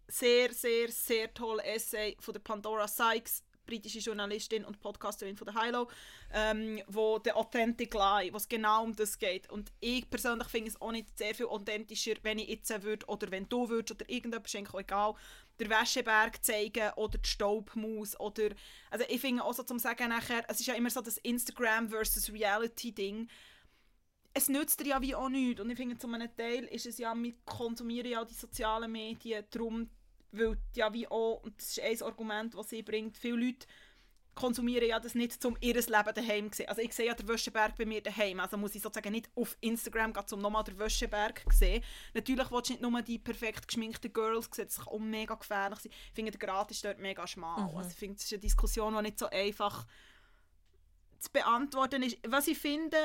[0.10, 5.62] sehr, sehr, sehr tollen Essay von der Pandora Sykes, britische Journalistin und Podcasterin von der
[5.62, 5.88] Hilo,
[6.34, 9.47] ähm, wo der Authentic Lie, wo es genau um das geht.
[9.51, 13.30] Und ich persönlich finde es auch nicht sehr viel authentischer, wenn ich jetzt würde oder
[13.30, 15.13] wenn du würdest oder schenkt, auch egal,
[15.60, 18.49] der Wäscheberg zeigen oder die Staubmaus oder
[18.91, 21.89] also ich finde auch so zum sagen nachher, es ist ja immer so das Instagram
[21.89, 23.27] versus Reality Ding.
[24.34, 26.99] Es nützt dir ja wie auch nichts und ich finde zu einem Teil ist es
[26.99, 29.89] ja, wir konsumieren ja die sozialen Medien, darum
[30.31, 33.67] weil ja wie auch, und das ist ein Argument, das sie bringt, viele Leute
[34.37, 36.69] konsumieren ja das nicht, um ihr Leben daheim zu sehen.
[36.69, 39.57] Also ich sehe ja den Wäscheberg bei mir daheim, also muss ich sozusagen nicht auf
[39.61, 41.83] Instagram gehen, um nochmal den Wäscheberg zu sehen.
[42.13, 45.79] Natürlich willst du nicht nur die perfekt geschminkten Girls sehen, das kann auch mega gefährlich
[45.79, 45.91] sein.
[45.91, 47.69] Ich finde, der Grad ist dort mega schmal.
[47.75, 49.87] Also ich finde, das ist eine Diskussion, die nicht so einfach
[51.19, 52.19] zu beantworten ist.
[52.27, 52.97] Was ich finde,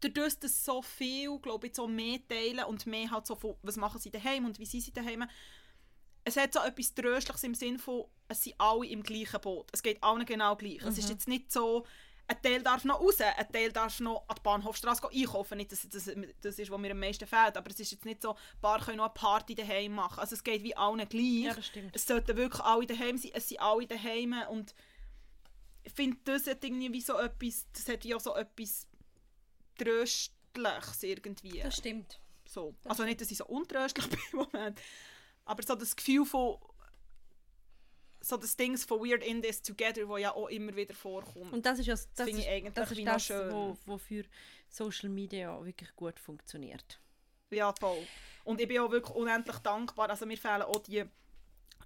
[0.00, 3.76] dadurch, dass so viel, glaube ich, so mehr teilen und mehr halt so von, was
[3.76, 5.24] machen sie daheim und wie sind sie daheim,
[6.24, 9.68] es hat so etwas Tröstliches im Sinn von, es sind alle im gleichen Boot.
[9.72, 10.82] Es geht allen genau gleich.
[10.82, 11.86] Es ist jetzt nicht so,
[12.30, 15.56] ein Teil darf noch raus, ein Teil darf noch an die Bahnhofstrasse gehen einkaufen.
[15.56, 18.22] Nicht, dass das, das ist, was mir am meisten fehlt, aber es ist jetzt nicht
[18.22, 20.20] so, ein paar können noch eine Party daheim machen.
[20.20, 21.44] Also es geht wie allen gleich.
[21.44, 21.94] Ja, das stimmt.
[21.94, 24.74] Es sollten wirklich alle daheim sein, es sind alle daheim und
[25.82, 28.86] ich finde, das hat irgendwie wie so etwas, das hat auch so etwas
[29.76, 31.58] Tröstliches irgendwie.
[31.72, 32.20] stimmt.
[32.46, 32.74] So.
[32.84, 34.80] Also nicht, dass ich so untröstlich bin im Moment,
[35.44, 36.56] aber so das Gefühl von
[38.20, 41.52] so das Ding von Weird in This Together, wo ja auch immer wieder vorkommt.
[41.52, 43.52] Und das ist ja das, das, finde ich ist, eigentlich das, ist das schön.
[43.52, 44.24] wo, wo für
[44.68, 47.00] Social Media wirklich gut funktioniert.
[47.50, 48.06] Ja, voll.
[48.44, 50.10] Und ich bin auch wirklich unendlich dankbar.
[50.10, 51.04] Also mir fehlen auch die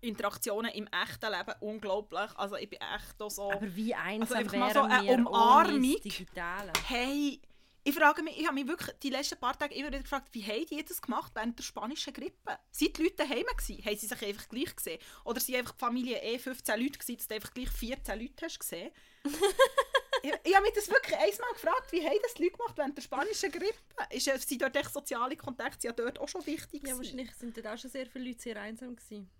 [0.01, 2.31] Interaktionen im echten Leben unglaublich.
[2.37, 3.51] Also ich bin echt auch so...
[3.53, 5.81] Aber wie einsam einfach mal so eine Umarmung.
[5.81, 6.73] Digitale?
[6.87, 7.41] Hey,
[7.87, 10.43] ich frage mich, ich habe mich wirklich die letzten paar Tage immer wieder gefragt, wie
[10.43, 12.59] haben die das gemacht während der spanischen Grippe?
[12.71, 13.85] Sind die Leute daheim gewesen?
[13.85, 14.99] Haben sie sich einfach gleich gesehen?
[15.25, 18.45] Oder sind einfach die Familie eh 15 Leute gewesen, dass du einfach gleich 14 Leute
[18.47, 18.91] hast gesehen?
[20.23, 22.97] ich, ich habe mich das wirklich einmal gefragt, wie haben das die Leute gemacht während
[22.97, 23.79] der spanischen Grippe?
[24.11, 26.99] Ist, äh, sind dort echt soziale Kontakte ja dort auch schon wichtig Ja, gewesen?
[26.99, 29.31] wahrscheinlich sind dort auch schon sehr viele Leute sehr einsam gewesen.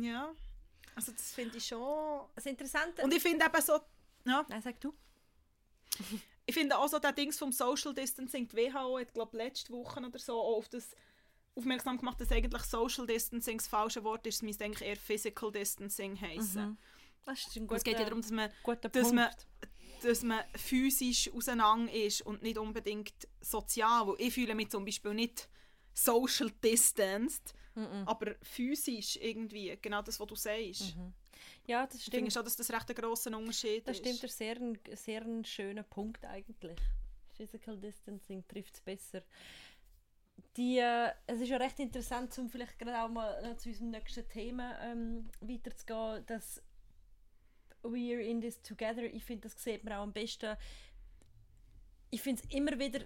[0.00, 0.32] Ja,
[0.94, 2.24] also das finde ich schon...
[2.36, 3.02] Das Interessante...
[3.02, 3.80] Und ich finde eben so...
[4.24, 4.94] Ja, Nein, sag du.
[6.48, 10.00] ich finde auch so der Dings vom Social Distancing, die WHO hat glaube letzte Woche
[10.00, 10.96] oder so auch auf das
[11.54, 15.52] aufmerksam gemacht, dass eigentlich Social Distancing das falsche Wort ist, es müsste eigentlich eher Physical
[15.52, 16.78] Distancing heißen.
[17.26, 19.28] Das ist ein Es geht ja darum, dass man, guter dass man,
[20.02, 24.06] dass man physisch auseinander ist und nicht unbedingt sozial.
[24.06, 25.50] Weil ich fühle mich zum Beispiel nicht
[25.92, 27.52] social distanced,
[28.06, 30.96] aber physisch irgendwie, genau das, was du sagst.
[31.66, 32.32] Ja, das Ich finde stimmt.
[32.32, 34.06] schon, dass das recht ein grosser Unterschied Das ist.
[34.06, 36.78] stimmt, ein sehr, ein sehr ein schöner Punkt eigentlich.
[37.36, 39.22] Physical Distancing trifft es besser.
[40.56, 43.90] Die, äh, es ist ja recht interessant, um vielleicht gerade auch mal noch zu unserem
[43.90, 46.62] nächsten Thema ähm, weiterzugehen, dass
[47.82, 50.56] We're in this together, ich finde, das sieht man auch am besten.
[52.10, 53.00] Ich finde es immer wieder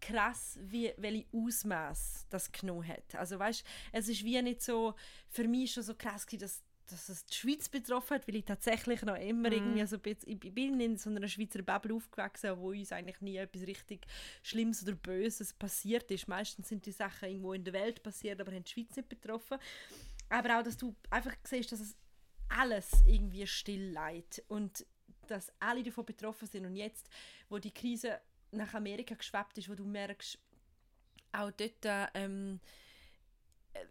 [0.00, 3.14] krass, wie, welche Ausmaß das genommen hat.
[3.14, 4.94] Also weißt, es ist wie nicht so,
[5.28, 8.44] für mich schon so krass gewesen, dass dass es die Schweiz betroffen hat, weil ich
[8.44, 12.56] tatsächlich noch immer irgendwie so ein bisschen, ich bin in so einer Schweizer Bubble aufgewachsen,
[12.58, 14.06] wo uns eigentlich nie etwas richtig
[14.42, 16.28] Schlimmes oder Böses passiert ist.
[16.28, 19.58] Meistens sind die Sachen irgendwo in der Welt passiert, aber haben die Schweiz nicht betroffen.
[20.28, 21.96] Aber auch, dass du einfach siehst, dass es
[22.48, 24.86] alles irgendwie still leidet und
[25.26, 26.66] dass alle davon betroffen sind.
[26.66, 27.08] Und jetzt,
[27.48, 28.20] wo die Krise
[28.52, 30.38] nach Amerika geschwappt ist, wo du merkst,
[31.32, 32.60] auch dort ähm,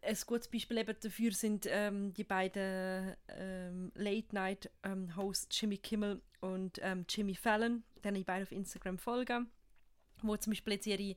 [0.01, 7.05] ein gutes Beispiel eben dafür sind ähm, die beiden ähm, Late-Night-Hosts Jimmy Kimmel und ähm,
[7.09, 9.45] Jimmy Fallon, denen ich beide auf Instagram folge,
[10.21, 11.15] wo zum Beispiel jetzt ihre,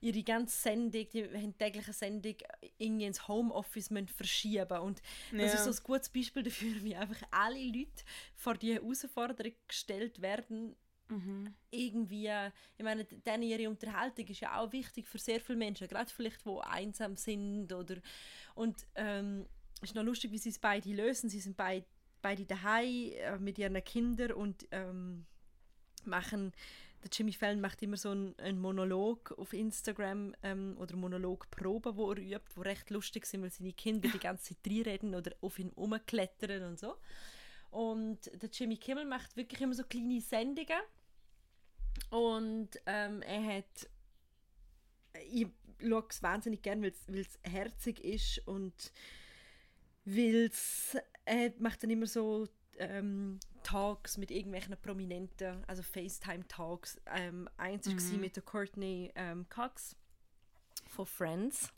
[0.00, 2.34] ihre ganze Sendung, die haben täglich eine Sendung
[2.78, 5.00] irgendwie ins Homeoffice müssen verschieben und
[5.32, 5.54] das Ja.
[5.54, 10.76] ist so ein gutes Beispiel dafür, wie einfach alle Leute vor die Herausforderung gestellt werden,
[11.10, 11.54] Mhm.
[11.70, 12.30] irgendwie,
[12.76, 16.44] ich meine, dann ihre Unterhaltung ist ja auch wichtig für sehr viele Menschen, gerade vielleicht,
[16.46, 17.96] die einsam sind oder
[18.54, 19.46] und ähm,
[19.82, 21.30] ist noch lustig, wie sie es beide lösen.
[21.30, 21.84] Sie sind beid,
[22.22, 25.26] beide daheim äh, mit ihren Kindern und ähm,
[26.04, 26.52] machen
[27.02, 32.12] der Jimmy Fallon macht immer so einen, einen Monolog auf Instagram ähm, oder Monologproben, wo
[32.12, 35.58] er übt, wo recht lustig sind, weil seine Kinder die ganze Zeit reinreden oder auf
[35.58, 36.96] ihn rumklettern und so.
[37.70, 40.78] Und der Jimmy Kimmel macht wirklich immer so kleine Sendungen
[42.10, 43.88] und ähm, er hat
[45.30, 45.46] ich
[45.80, 48.92] schaue es wahnsinnig gerne, weil es herzig ist und
[50.04, 50.50] weil
[51.24, 57.00] er macht dann immer so ähm, Talks mit irgendwelchen Prominenten, also FaceTime-Talks.
[57.14, 59.96] Ähm, eins war mit der Courtney ähm, Cox
[60.88, 61.72] von Friends.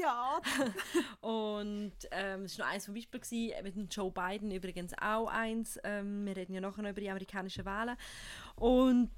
[0.00, 0.40] Ja,
[1.20, 5.28] Und ähm, das war noch eins vom Beispiel, gewesen, mit dem Joe Biden übrigens auch
[5.28, 5.78] eins.
[5.84, 7.96] Ähm, wir reden ja nachher noch über die amerikanischen Wahlen.
[8.56, 9.10] Und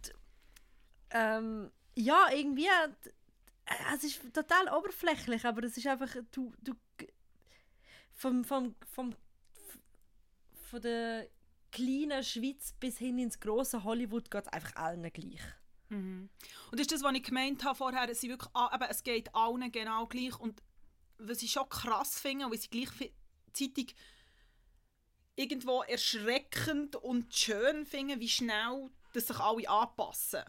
[1.11, 6.75] ähm, ja, irgendwie, äh, es ist total oberflächlich, aber es ist einfach, du, du
[8.13, 9.15] vom, vom, vom,
[10.71, 11.29] von der
[11.71, 15.41] kleinen Schweiz bis hin ins große Hollywood geht es einfach allen gleich.
[15.91, 16.31] Und
[16.73, 20.07] das ist das, was ich gemeint habe vorher, es, wirklich, eben, es geht allen genau
[20.07, 20.39] gleich.
[20.39, 20.63] Und
[21.19, 23.95] was ich schon krass finde, was ich gleichzeitig
[25.37, 30.43] irgendwo erschreckend und schön finde, wie schnell dass sich alle anpassen.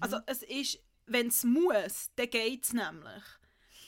[0.00, 3.22] Also es ist, wenn es muss, dann geht es nämlich.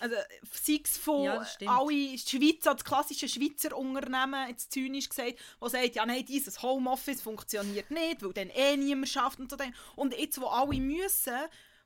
[0.00, 0.14] Also,
[0.52, 5.68] sei es von Ja, alle die Schweiz, das klassische Schweizer Unternehmen, jetzt zynisch gesagt, wo
[5.68, 9.56] sagt, ja nein, dieses Homeoffice funktioniert nicht, weil dann eh niemand schafft und so.
[9.96, 11.34] Und jetzt, wo alle müssen,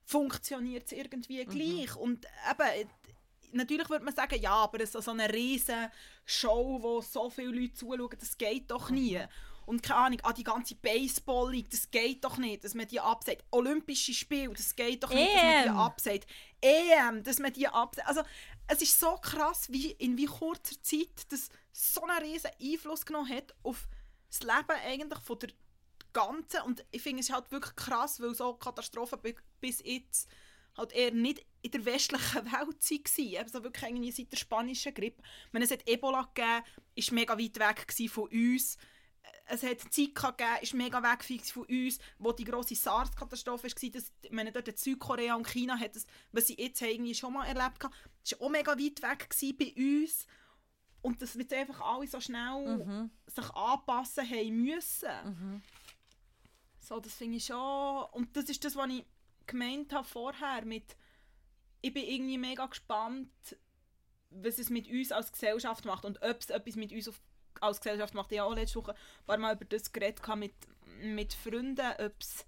[0.04, 1.50] funktioniert es irgendwie Mhm.
[1.50, 1.96] gleich.
[1.96, 2.90] Und eben,
[3.52, 5.88] natürlich würde man sagen, ja, aber so, so eine riesen
[6.24, 9.18] Show, wo so viele Leute zuschauen, das geht doch nie.
[9.18, 9.28] Mhm.
[9.66, 13.44] Und keine Ahnung, ah, die ganze Baseball-League, das geht doch nicht, dass man die absagt.
[13.52, 15.76] Olympische Spiele, das geht doch nicht, dass man die EM.
[16.62, 18.06] EM, dass man die absagt.
[18.08, 18.22] Also,
[18.68, 23.28] es ist so krass, wie in wie kurzer Zeit das so einen riesen Einfluss genommen
[23.34, 23.88] hat auf
[24.28, 25.50] das Leben eigentlich von der
[26.12, 26.62] ganzen.
[26.62, 30.28] Und ich finde es halt wirklich krass, weil so Katastrophen bi- bis jetzt
[30.76, 33.44] halt eher nicht in der westlichen Welt waren.
[33.44, 35.22] Also wirklich irgendwie seit der spanischen Grippe.
[35.52, 38.76] Wenn es hat Ebola gegeben, ist mega weit weg von uns.
[39.46, 43.90] Es hat Zika gegeben, ist mega weg von uns, wo die grosse SARS-Katastrophe war.
[43.90, 47.32] Dass, ich meine, dort in Südkorea und China hat es, was sie jetzt irgendwie schon
[47.32, 49.28] mal erlebt haben, das war auch mega weit weg
[49.58, 50.26] bei uns.
[51.02, 53.10] Und dass wir einfach alle so schnell Mhm.
[53.26, 55.08] sich anpassen haben müssen.
[55.24, 55.62] Mhm.
[56.78, 58.04] So, das finde ich schon.
[58.12, 59.04] Und das ist das, was ich
[59.46, 60.96] gemeint habe vorher mit.
[61.80, 63.30] Ich bin irgendwie mega gespannt,
[64.30, 67.20] was es mit uns als Gesellschaft macht und ob es etwas mit uns auf,
[67.60, 68.32] als Gesellschaft macht.
[68.32, 70.54] Ich auch letzte Woche ein paar Mal über das geredet mit,
[71.02, 72.46] mit Freunden, ob's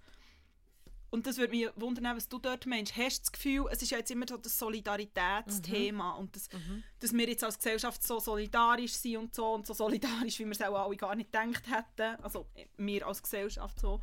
[1.12, 2.96] und das würde mich wundern, was du dort meinst.
[2.96, 6.82] Hast du das Gefühl, es ist ja jetzt immer so das Solidaritätsthema und das, Mhm.
[7.00, 10.52] dass wir jetzt als Gesellschaft so solidarisch sind und so und so solidarisch, wie wir
[10.52, 12.18] es auch alle gar nicht gedacht hätten.
[12.22, 12.48] Also
[12.78, 14.00] wir als Gesellschaft so.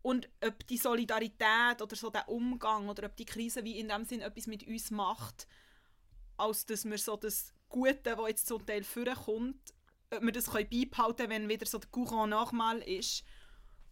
[0.00, 4.06] Und ob die Solidarität oder so der Umgang oder ob die Krise wie in dem
[4.06, 5.46] Sinn etwas mit uns macht,
[6.38, 9.74] als dass wir so das Gute, das jetzt zum Teil vorkommt,
[10.10, 13.24] ob wir das beibehalten können, wenn wieder so der Courant nochmal ist.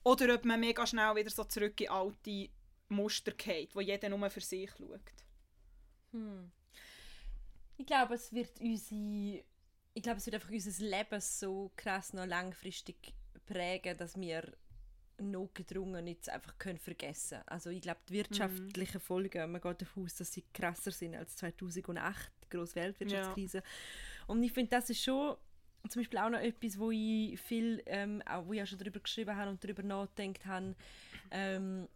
[0.05, 2.51] Oder ob man mega schnell wieder so zurück in alte
[2.88, 5.12] Muster geht, wo jeder nur für sich schaut.
[6.12, 6.53] Hm.
[7.79, 9.45] Ich glaube, es wird unsere,
[9.95, 13.14] ich glaube, es wird einfach unser Leben so krass noch langfristig
[13.47, 14.53] prägen, dass wir
[15.21, 17.39] notgedrungen jetzt einfach können vergessen.
[17.47, 21.37] Also ich glaube, die wirtschaftlichen Folgen, man geht davon aus, dass sie krasser sind als
[21.37, 23.63] 2008, die grosse Weltwirtschaftskrise.
[24.27, 25.37] Und ich finde, das ist schon
[25.89, 29.01] zum Beispiel auch noch etwas, wo ich viel, ähm, auch, wo ich auch schon darüber
[29.01, 30.75] geschrieben habe und darüber nachgedacht habe,
[31.31, 31.89] ähm,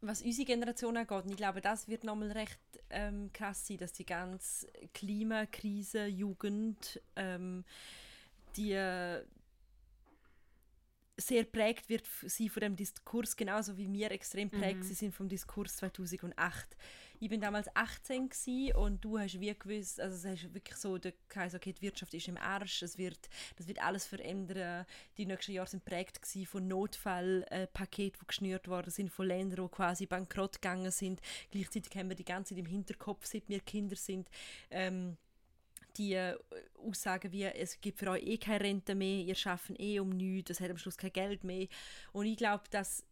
[0.00, 1.24] was unsere Generation angeht.
[1.24, 7.00] Und ich glaube, das wird nochmal recht ähm, krass sein, dass die ganze Klimakrise, Jugend,
[7.14, 7.64] ähm,
[8.56, 8.74] die
[11.16, 15.28] sehr prägt wird sie von dem Diskurs, genauso wie wir extrem prägt sie sind vom
[15.28, 16.76] Diskurs 2008.
[17.18, 20.98] Ich bin damals 18 gsi und du hast wie gewusst, also es ist wirklich so,
[20.98, 23.18] der geheißen, okay, die Wirtschaft ist im Arsch, es wird,
[23.56, 24.84] das wird alles verändern.
[25.16, 30.04] Die nächsten Jahre sind prägt von Notfallpaketen, die geschnürt worden sind, von Ländern, die quasi
[30.04, 31.22] bankrott gegangen sind.
[31.50, 34.28] Gleichzeitig haben wir die ganze Zeit im Hinterkopf, seit wir Kinder sind,
[34.70, 35.16] ähm,
[35.96, 36.36] die äh,
[36.78, 40.50] Aussagen wie, es gibt für euch eh keine Rente mehr, ihr schafft eh um nichts,
[40.50, 41.66] es hat am Schluss kein Geld mehr.
[42.12, 43.04] Und ich glaube, dass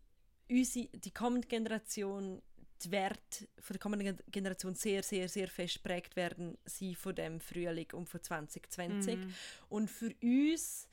[0.50, 2.42] unsere, die kommende Generation,
[2.82, 7.14] die Werte von der kommenden Gen- Generation sehr, sehr, sehr fest prägt werden, sie von
[7.14, 9.18] dem Frühling und von 2020.
[9.68, 10.86] Und für uns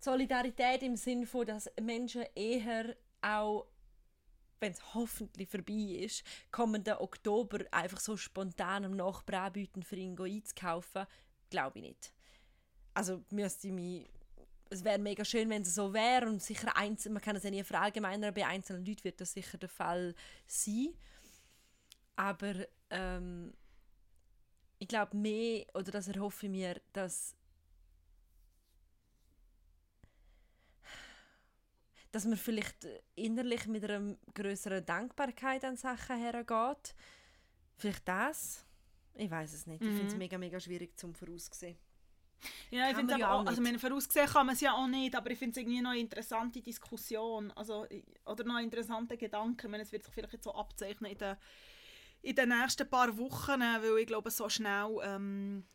[0.00, 3.66] Solidarität im Sinn von, dass Menschen eher auch
[4.60, 11.06] wenn es hoffentlich vorbei ist, kommenden Oktober einfach so spontan am Nachbrabüten für ihn einzukaufen,
[11.50, 12.12] glaube ich nicht.
[12.94, 14.10] Also müsste ich mich
[14.70, 17.50] es wäre mega schön, wenn es so wäre und sicher einzeln, man kann es ja
[17.50, 20.14] nie verallgemeinern, bei einzelnen Leuten wird das sicher der Fall
[20.46, 20.88] sein.
[22.16, 22.54] Aber
[22.90, 23.52] ähm,
[24.78, 27.36] ich glaube mehr, oder das erhoffe ich mir, dass
[32.16, 36.94] dass man vielleicht innerlich mit einer größeren Dankbarkeit an Sachen hergeht.
[37.76, 38.64] Vielleicht das?
[39.12, 39.84] Ich weiß es nicht.
[39.84, 40.18] Ich finde es Mhm.
[40.20, 41.76] mega, mega schwierig zum voraussehen.
[42.70, 45.14] Ja, ich finde es ja auch, also meine, voraussehen kann man es ja auch nicht,
[45.14, 47.86] aber ich finde es irgendwie noch eine interessante Diskussion, also,
[48.24, 51.18] oder noch einen interessanten Gedanken, ich meine, es wird sich vielleicht jetzt so abzeichnen in
[51.18, 51.36] den,
[52.22, 55.66] in den nächsten paar Wochen, äh, weil ich glaube, so schnell ähm,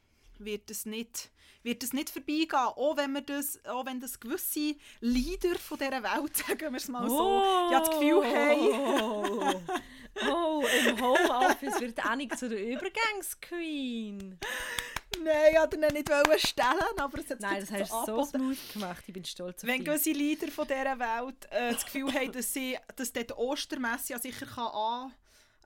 [0.45, 1.31] wird es nicht,
[1.63, 6.03] wird es nicht vorbeigehen, auch wenn, wir das, auch wenn das gewisse Leader von dieser
[6.03, 9.65] Welt, sagen wir es mal so, ja das Gefühl haben,
[10.29, 14.37] Oh, im Homeoffice wird Annik zu der Übergangsqueen.
[15.23, 16.09] nein, ich wollte ihn nicht
[16.47, 19.03] stellen, aber es hat sich Nein, das hast du so smooth gemacht.
[19.07, 22.53] Ich bin stolz auf Wenn gewisse Leader von dieser Welt äh, das Gefühl haben, dass,
[22.53, 25.13] sie, dass dort die Ostermesse ja sicher, kann an,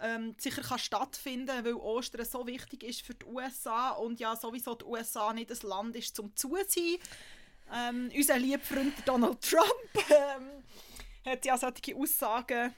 [0.02, 4.76] ähm, sicher kann stattfinden weil Ostern so wichtig ist für die USA und ja sowieso
[4.76, 6.98] die USA nicht ein Land ist zum Zusein.
[7.74, 9.70] Ähm, unser lieber Freund Donald Trump
[10.10, 10.64] ähm,
[11.26, 12.74] hat ja solche Aussagen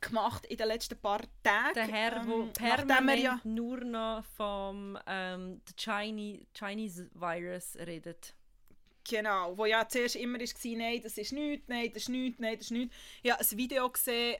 [0.00, 1.74] gemacht in den letzten paar Tagen.
[1.74, 8.34] Der Herr, ähm, nachdem permanent er ja nur noch vom ähm, Chinese, Chinese Virus redet.
[9.08, 12.56] Genau, wo ja zuerst immer war, nein, das ist nichts, nein, das ist nichts, nein,
[12.56, 12.96] das ist nichts.
[13.22, 14.36] Ich habe ein Video gesehen,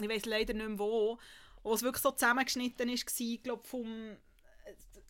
[0.00, 1.18] ich weiß leider nicht mehr wo,
[1.62, 4.16] wo es wirklich so zusammengeschnitten war, ich glaube vom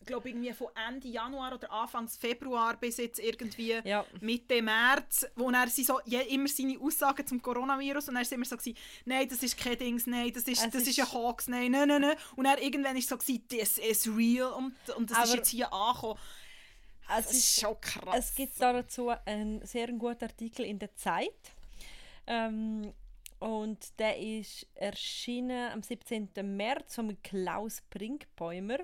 [0.05, 4.05] glaub irgendwie von Ende Januar oder Anfang Februar bis jetzt irgendwie Ja.
[4.21, 8.31] Mitte März, wo er sie so je, immer seine Aussagen zum Coronavirus und er ist
[8.31, 10.99] immer so gewesen, nein, das ist kein Dings, nein, das ist, Es das ist, ist-
[11.01, 12.15] ein Hoax, nein, nein, nein, nein.
[12.37, 15.49] Und er irgendwann ist so gewesen, das ist real und, und das ist Aber- jetzt
[15.49, 16.19] hier angekommen.
[17.09, 18.15] Es Das ist schon krass.
[18.29, 21.31] Es gibt da dazu einen sehr guten Artikel in der Zeit,
[22.27, 22.93] ähm,
[23.39, 26.29] und der ist erschienen am 17.
[26.43, 28.79] März von Klaus Brinkbäumer.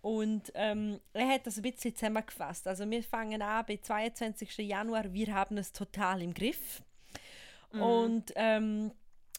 [0.00, 2.68] Und ähm, er hat das ein bisschen zusammengefasst.
[2.68, 4.58] Also wir fangen an bei 22.
[4.58, 6.82] Januar, wir haben es total im Griff.
[7.72, 7.82] Mhm.
[7.82, 8.92] Und ähm,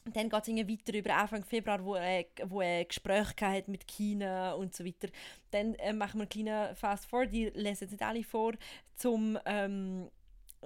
[0.06, 4.54] dann geht es weiter über Anfang Februar, wo er, wo er Gespräche hat mit China
[4.54, 5.10] und so weiter.
[5.52, 8.54] Dann äh, machen wir einen kleinen Fast Forward, die lesen nicht alle vor,
[8.96, 10.10] zum ähm,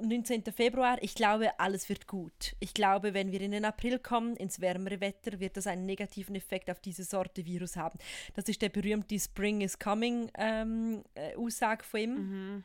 [0.02, 0.44] 19.
[0.56, 0.98] Februar.
[1.02, 2.56] Ich glaube, alles wird gut.
[2.60, 6.36] Ich glaube, wenn wir in den April kommen, ins wärmere Wetter, wird das einen negativen
[6.36, 8.00] Effekt auf diese Sorte Virus haben.
[8.36, 12.14] Das ist der berühmte Spring is Coming ähm, äh, Aussage von ihm.
[12.14, 12.64] Mhm.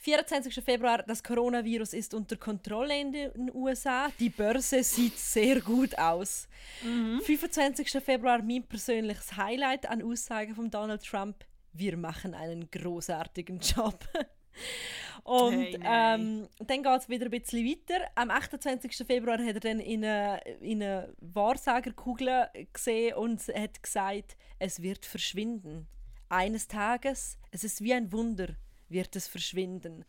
[0.00, 0.62] 24.
[0.64, 4.08] Februar, das Coronavirus ist unter Kontrolle in den USA.
[4.20, 6.48] Die Börse sieht sehr gut aus.
[6.84, 7.20] Mhm.
[7.20, 7.90] 25.
[8.02, 11.44] Februar, mein persönliches Highlight an Aussagen von Donald Trump.
[11.72, 13.98] Wir machen einen großartigen Job.
[15.28, 18.10] Und hey, ähm, dann geht es wieder ein bisschen weiter.
[18.14, 19.06] Am 28.
[19.06, 25.04] Februar hat er dann in eine, in eine Wahrsagerkugel gesehen und hat gesagt, es wird
[25.04, 25.86] verschwinden.
[26.30, 28.48] Eines Tages, es ist wie ein Wunder,
[28.88, 30.06] wird es verschwinden.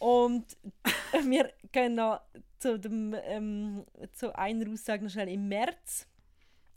[0.00, 0.56] Und
[1.24, 2.20] wir gehen noch
[2.58, 6.08] zu, dem, ähm, zu einer Aussage noch schnell im März,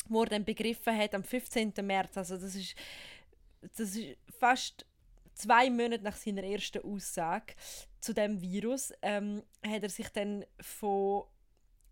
[0.08, 1.74] wo er dann begriffen hat, am 15.
[1.82, 2.76] März, also das ist,
[3.62, 4.86] das ist fast
[5.38, 7.54] zwei Monate nach seiner ersten Aussage
[8.00, 11.24] zu dem Virus, ähm, hat er sich dann von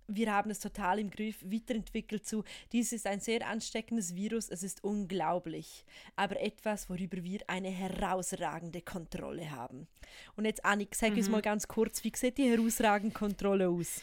[0.08, 4.64] wir haben es total im Griff, weiterentwickelt zu, dies ist ein sehr ansteckendes Virus, es
[4.64, 5.84] ist unglaublich,
[6.16, 9.88] aber etwas, worüber wir eine herausragende Kontrolle haben.
[10.36, 11.18] Und jetzt, Annik, sag mhm.
[11.18, 14.02] uns mal ganz kurz, wie sieht die herausragende Kontrolle aus?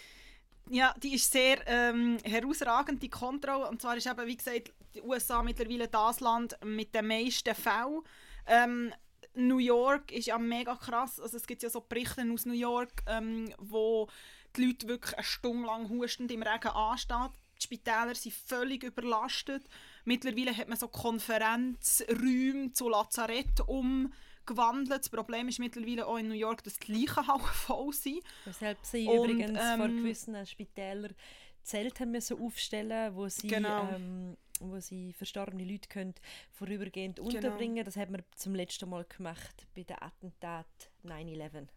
[0.71, 3.69] Ja, die ist sehr ähm, herausragend, die Kontrolle.
[3.69, 8.03] Und zwar ist eben, wie gesagt, die USA mittlerweile das Land mit den meisten Fällen.
[8.47, 8.93] Ähm,
[9.35, 11.21] New York ist ja mega krass.
[11.21, 14.09] Also es gibt ja so Berichte aus New York, ähm, wo
[14.57, 17.29] die Leute wirklich eine Stunde lang hustend im Regen anstehen.
[17.59, 19.65] Die Spitäler sind völlig überlastet.
[20.05, 25.01] Mittlerweile hat man so Konferenzräume zu Lazarett umgewandelt.
[25.01, 28.23] Das Problem ist mittlerweile auch in New York, dass die Leichenhallen voll sind.
[28.45, 31.15] Weshalb sie Und, übrigens ähm, vor gewissen Spitälern
[31.63, 33.89] Zelte müssen aufstellen wo sie, genau.
[33.95, 34.37] ähm,
[34.71, 36.15] wo sie verstorbene Leute können
[36.51, 37.29] vorübergehend genau.
[37.29, 40.67] unterbringen Das haben wir zum letzten Mal gemacht bei den Attentat
[41.05, 41.69] 9-11.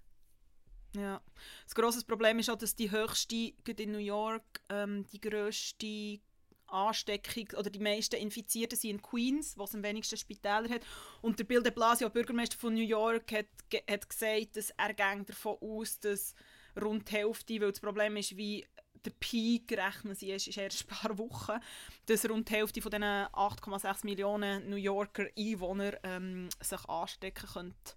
[0.96, 1.22] Ja.
[1.66, 6.20] Das große Problem ist auch, dass die höchste, in New York, ähm, die grösste
[6.68, 10.82] Ansteckung oder die meisten Infizierten sind in Queens, wo es am wenigsten Spitäler hat.
[11.22, 13.48] Und der Bill de Blasio, Bürgermeister von New York, hat,
[13.90, 16.34] hat gesagt, dass er davon aus, dass
[16.82, 18.66] rund die Hälfte, weil das Problem ist, wie
[19.06, 21.60] der Peak rechnen sie ist, ist erst ein paar Wochen,
[22.06, 27.94] dass rund die Hälfte von diesen 8,6 Millionen New Yorker Einwohner ähm, sich anstecken könnte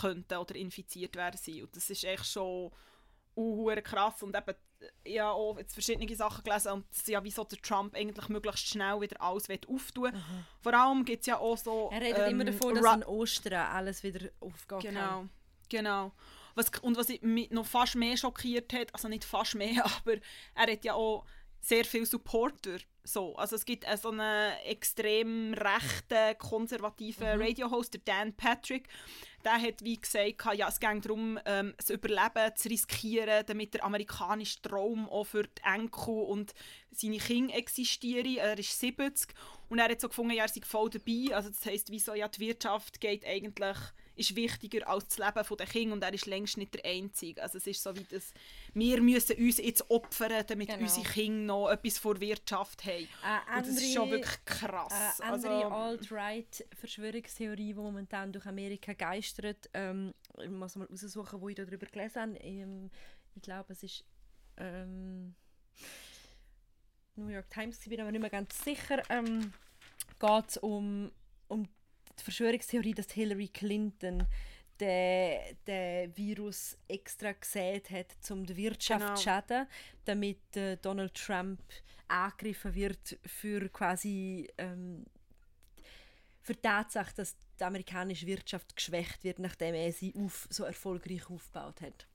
[0.00, 1.62] könnten oder infiziert werden sein.
[1.62, 2.70] Und das ist echt schon
[3.36, 4.54] uh, krass und eben
[5.04, 9.00] ich habe auch jetzt verschiedene Sachen gelesen und ja wieso der Trump eigentlich möglichst schnell
[9.00, 10.44] wieder alles auftun mhm.
[10.60, 11.88] Vor allem gibt es ja auch so...
[11.92, 14.80] Er redet ähm, immer davon, dass an Ostern alles wieder aufgeht.
[14.80, 15.30] Genau, kann.
[15.70, 16.12] genau.
[16.56, 20.14] Was, und was mich noch fast mehr schockiert hat, also nicht fast mehr, aber
[20.54, 21.24] er hat ja auch
[21.60, 22.78] sehr viele Supporter.
[23.04, 23.36] So.
[23.36, 27.42] Also es gibt äh, so einen extrem rechten, konservativen mhm.
[27.42, 28.88] Radio-Host, Dan Patrick,
[29.44, 33.84] der hat wie gesagt, ja, es ging darum, ähm, das Überleben zu riskieren, damit der
[33.84, 36.52] amerikanische Traum auch für die Enkel und
[36.90, 38.36] seine Kinder existieren.
[38.36, 39.32] Er ist 70
[39.68, 41.34] und er hat so gefunden, ja, er sei voll dabei.
[41.34, 43.76] Also das heisst, wieso ja, die Wirtschaft geht eigentlich
[44.16, 47.42] ist wichtiger als das Leben der Kinder und er ist längst nicht der Einzige.
[47.42, 48.32] Also es ist so wie das,
[48.74, 50.82] wir müssen uns jetzt opfern, damit genau.
[50.82, 53.08] unsere Kinder noch etwas vor Wirtschaft haben.
[53.22, 55.20] Äh, und das ist schon wirklich krass.
[55.20, 61.48] Eine andere also, Alt-Right-Verschwörungstheorie, die momentan durch Amerika geistert, ähm, ich muss mal raussuchen, wo
[61.48, 62.36] ich darüber gelesen habe.
[62.38, 62.90] Ähm,
[63.34, 64.04] ich glaube, es ist
[64.56, 65.34] ähm,
[67.16, 69.02] New York Times, ich bin aber nicht mehr ganz sicher.
[69.10, 69.52] Ähm,
[70.18, 71.12] geht es um,
[71.48, 71.68] um
[72.18, 74.26] die Verschwörungstheorie, dass Hillary Clinton
[74.80, 79.14] den, den Virus extra gesehen hat, um die Wirtschaft genau.
[79.14, 79.66] zu schaden,
[80.04, 81.60] damit äh, Donald Trump
[82.08, 85.04] angegriffen wird für quasi ähm,
[86.46, 91.28] für die Tatsache, dass die amerikanische Wirtschaft geschwächt wird, nachdem er sie auf, so erfolgreich
[91.28, 92.06] aufgebaut hat.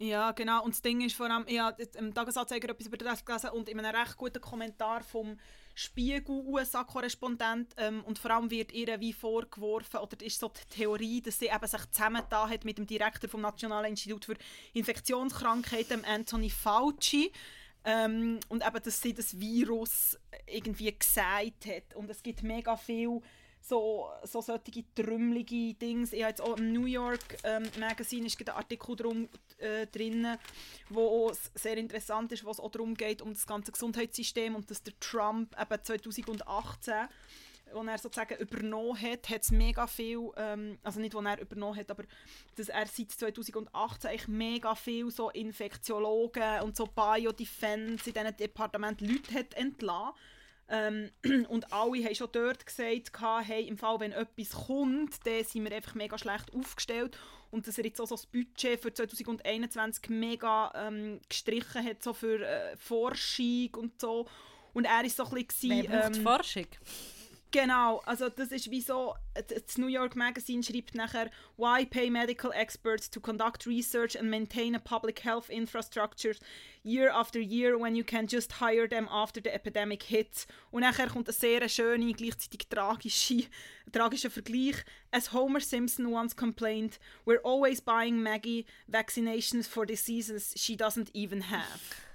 [0.00, 0.62] Ja, genau.
[0.62, 3.68] Und das Ding ist vor allem, ich habe im Tagesanzeiger etwas über das gelesen und
[3.68, 5.36] in einem recht guten Kommentar vom
[5.74, 11.40] Spiegel-USA-Korrespondent ähm, und vor allem wird ihr wie vorgeworfen, oder ist so die Theorie, dass
[11.40, 14.36] sie eben sich zusammengetan hat mit dem Direktor vom Nationalen Institut für
[14.72, 17.32] Infektionskrankheiten, Anthony Fauci,
[17.84, 21.94] ähm, und eben, dass sie das Virus irgendwie gesagt hat.
[21.94, 23.20] Und es gibt mega viele
[23.60, 26.12] so, so solche trümmelige Dings.
[26.12, 29.28] Ich habe jetzt auch im New York ähm, Magazine ist ein Artikel drum,
[29.58, 30.26] äh, drin,
[30.88, 34.82] wo sehr interessant ist, wo es auch darum geht, um das ganze Gesundheitssystem und dass
[34.82, 37.08] der Trump eben 2018
[37.72, 41.78] wo er sozusagen übernommen hat, hat es mega viel, ähm, also nicht, wo er übernommen
[41.78, 42.04] hat, aber
[42.56, 49.00] dass er seit 2018 eigentlich mega viel so Infektiologen und so Biodefense in diesen Departement
[49.00, 50.14] Leute hat entlassen.
[50.68, 51.10] Ähm,
[51.48, 53.12] und alle haben schon dort gesagt,
[53.46, 57.16] hey, im Fall, wenn etwas kommt, dann sind wir einfach mega schlecht aufgestellt.
[57.50, 62.12] Und dass er jetzt auch so das Budget für 2021 mega ähm, gestrichen hat, so
[62.12, 64.26] für äh, Forschung und so.
[64.74, 65.70] Und er ist so ein bisschen...
[65.70, 66.66] Wer braucht ähm, Forschung?
[67.50, 72.52] Genau, also das ist wie so, das New York Magazine schreibt nachher, why pay medical
[72.52, 76.34] experts to conduct research and maintain a public health infrastructure
[76.82, 80.46] year after year when you can just hire them after the epidemic hits.
[80.70, 83.46] Und nachher kommt ein sehr schöner, gleichzeitig tragische,
[83.92, 84.84] tragischer Vergleich.
[85.10, 91.44] As Homer Simpson once complained, we're always buying Maggie vaccinations for diseases she doesn't even
[91.50, 92.07] have.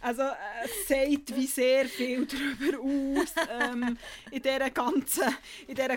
[0.00, 3.98] Also äh, es sagt wie sehr viel darüber aus ähm,
[4.30, 5.34] in dieser ganzen,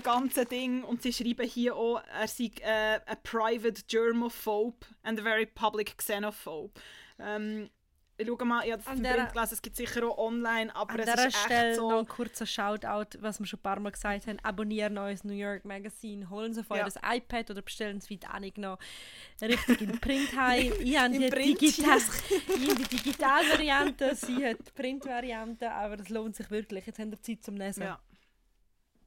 [0.01, 0.83] ganzen Ding.
[0.83, 5.97] Und sie schreiben hier auch, er sei äh, a private germophobe and a very public
[5.97, 6.79] xenophobe.
[7.19, 7.69] Ähm,
[8.19, 10.93] ich schaue mal, ich habe das der, Print gelesen, es gibt sicher auch online, aber
[10.93, 11.89] an es ist echt Stelle so...
[11.89, 15.33] noch ein kurzer Shoutout, was wir schon ein paar Mal gesagt haben, abonnieren neues New
[15.33, 16.91] York Magazine, holen Sie vorher ja.
[16.91, 18.77] das iPad oder bestellen Sie weit auch noch
[19.41, 20.73] richtig in Print heim.
[20.81, 21.99] ich habe die, Digital,
[22.47, 26.85] die Digitalvariante, sie hat die Printvariante, aber es lohnt sich wirklich.
[26.85, 27.83] Jetzt haben wir Zeit zum Lesen.
[27.83, 28.01] Ja,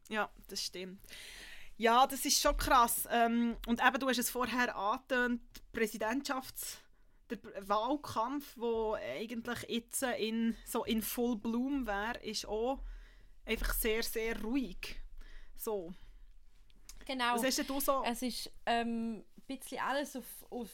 [0.09, 1.01] ja das stimmt.
[1.77, 3.07] Ja, das ist schon krass.
[3.11, 5.43] Ähm, und eben, du hast es vorher angetönt,
[5.73, 6.82] Präsidentschafts
[7.37, 12.81] der Wahlkampf, der eigentlich jetzt in, so in Full Bloom wäre, ist auch
[13.45, 14.97] einfach sehr, sehr ruhig.
[15.57, 15.93] So.
[17.05, 17.35] Genau.
[17.35, 18.03] Was hast du so?
[18.05, 20.71] Es ist ähm, ein bisschen alles auf, auf,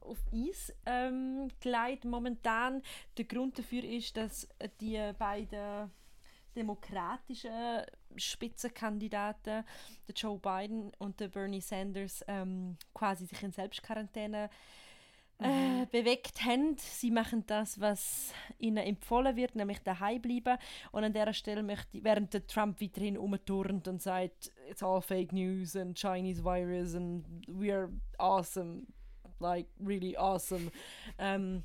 [0.00, 2.82] auf Eis ähm, gelegt momentan.
[3.16, 4.48] Der Grund dafür ist, dass
[4.80, 5.90] die beiden
[6.54, 7.82] demokratischen
[8.16, 9.64] Spitzenkandidaten,
[10.06, 14.50] der Joe Biden und der Bernie Sanders, ähm, quasi sich in Selbstquarantäne
[15.40, 16.76] äh, bewegt haben.
[16.78, 20.58] Sie machen das, was ihnen empfohlen wird, nämlich daheim bleiben.
[20.92, 25.32] Und an dieser Stelle möchte während der Trump weiterhin umturnt und sagt, it's all fake
[25.32, 28.86] news and Chinese virus and we are awesome,
[29.38, 30.70] like really awesome.
[31.18, 31.64] Ähm,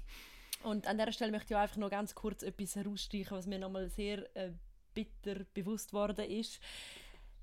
[0.64, 3.90] und an dieser Stelle möchte ich einfach noch ganz kurz etwas herausstreichen, was mir nochmal
[3.90, 4.52] sehr äh,
[4.94, 6.60] bitter bewusst worden ist.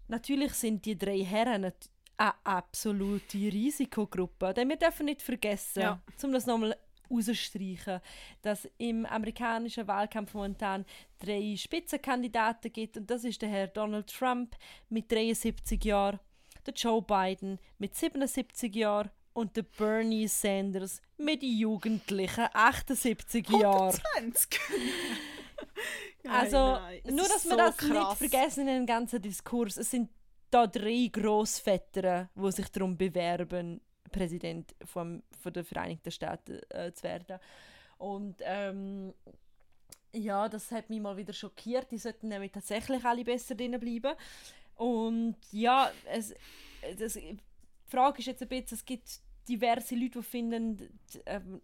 [0.09, 1.72] Natürlich sind die drei Herren
[2.16, 4.54] eine absolute Risikogruppe.
[4.54, 6.02] Denn wir dürfen nicht vergessen, ja.
[6.22, 6.76] um das nochmal
[7.12, 8.00] herauszustreichen,
[8.42, 10.84] dass im amerikanischen Wahlkampf momentan
[11.18, 14.56] drei Spitzenkandidaten gibt und das ist der Herr Donald Trump
[14.88, 16.20] mit 73 Jahren,
[16.66, 23.98] der Joe Biden mit 77 Jahren und der Bernie Sanders mit jugendlichen 78 Jahren.
[24.16, 24.60] 120.
[26.28, 27.14] also, nein, nein.
[27.14, 27.90] nur dass wir so das krass.
[27.90, 29.76] nicht vergessen in dem ganzen Diskurs.
[29.76, 30.10] Es sind
[30.53, 33.80] da drei Großväter, die sich darum bewerben,
[34.11, 37.38] Präsident vom, von der Vereinigten Staaten äh, zu werden.
[37.98, 39.14] Und ähm,
[40.12, 41.90] ja, das hat mich mal wieder schockiert.
[41.90, 44.14] Die sollten nämlich tatsächlich alle besser drinnen bleiben.
[44.76, 46.34] Und ja, es,
[46.98, 47.38] das, die
[47.86, 51.62] Frage ist jetzt ein bisschen, es gibt diverse Leute, die finden, ähm,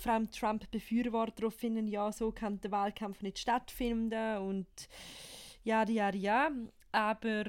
[0.00, 4.66] vor allem Trump-Befürworter finden, ja, so kann der Wahlkampf nicht stattfinden und
[5.64, 6.50] ja, ja, ja.
[6.92, 7.44] Aber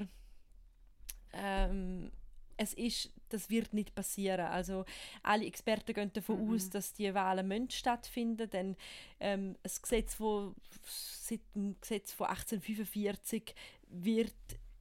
[1.34, 2.12] ähm,
[2.58, 4.48] es ist, das wird nicht passieren.
[4.48, 4.86] Also
[5.24, 6.54] alle Experten gehen davon mhm.
[6.54, 8.76] aus, dass die Wahlen müssen stattfinden, denn
[9.20, 13.56] ähm, das Gesetz von, seit dem Gesetz von 1845
[13.90, 14.34] wird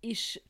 [0.02, 0.40] ist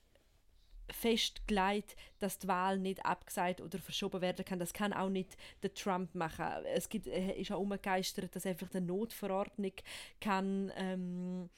[0.93, 4.59] festgelegt, dass die Wahl nicht abgesagt oder verschoben werden kann.
[4.59, 6.65] Das kann auch nicht der Trump machen.
[6.75, 9.73] Es gibt, ist auch umgegeistert, dass einfach eine Notverordnung
[10.21, 11.49] kann ähm,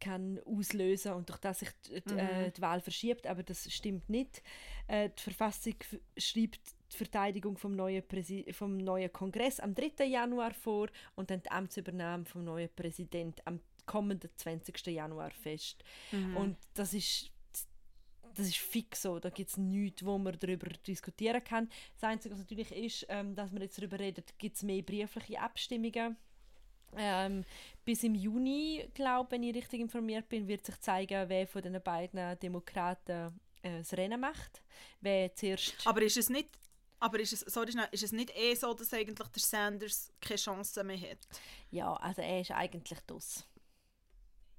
[0.00, 2.18] kann auslösen und durch das sich die, mhm.
[2.18, 4.42] äh, die, Wahl verschiebt, aber das stimmt nicht.
[4.86, 5.76] Äh, die Verfassung
[6.16, 6.60] schreibt
[6.92, 10.04] die Verteidigung vom neuen, Präsi vom neuen Kongress am 3.
[10.04, 14.86] Januar vor und dann die Amtsübernahme vom neuen Präsident am kommenden 20.
[14.88, 15.82] Januar fest.
[16.12, 16.36] Mhm.
[16.36, 17.30] Und das ist
[18.34, 21.68] das ist fix so, da gibt es nichts, wo man darüber diskutieren kann.
[22.00, 25.38] Das Einzige, was natürlich ist, ähm, dass man jetzt darüber redet, gibt es mehr briefliche
[25.38, 26.16] Abstimmungen
[26.96, 27.44] ähm,
[27.84, 31.80] bis im Juni, glaube wenn ich richtig informiert bin, wird sich zeigen, wer von den
[31.82, 34.62] beiden Demokraten äh, das Rennen macht.
[35.00, 36.48] Wer zuerst aber ist es nicht,
[37.00, 40.84] aber ist es, sorry, ist es nicht eh so, dass eigentlich der Sanders keine Chance
[40.84, 41.18] mehr hat?
[41.70, 43.44] Ja, also er ist eigentlich das.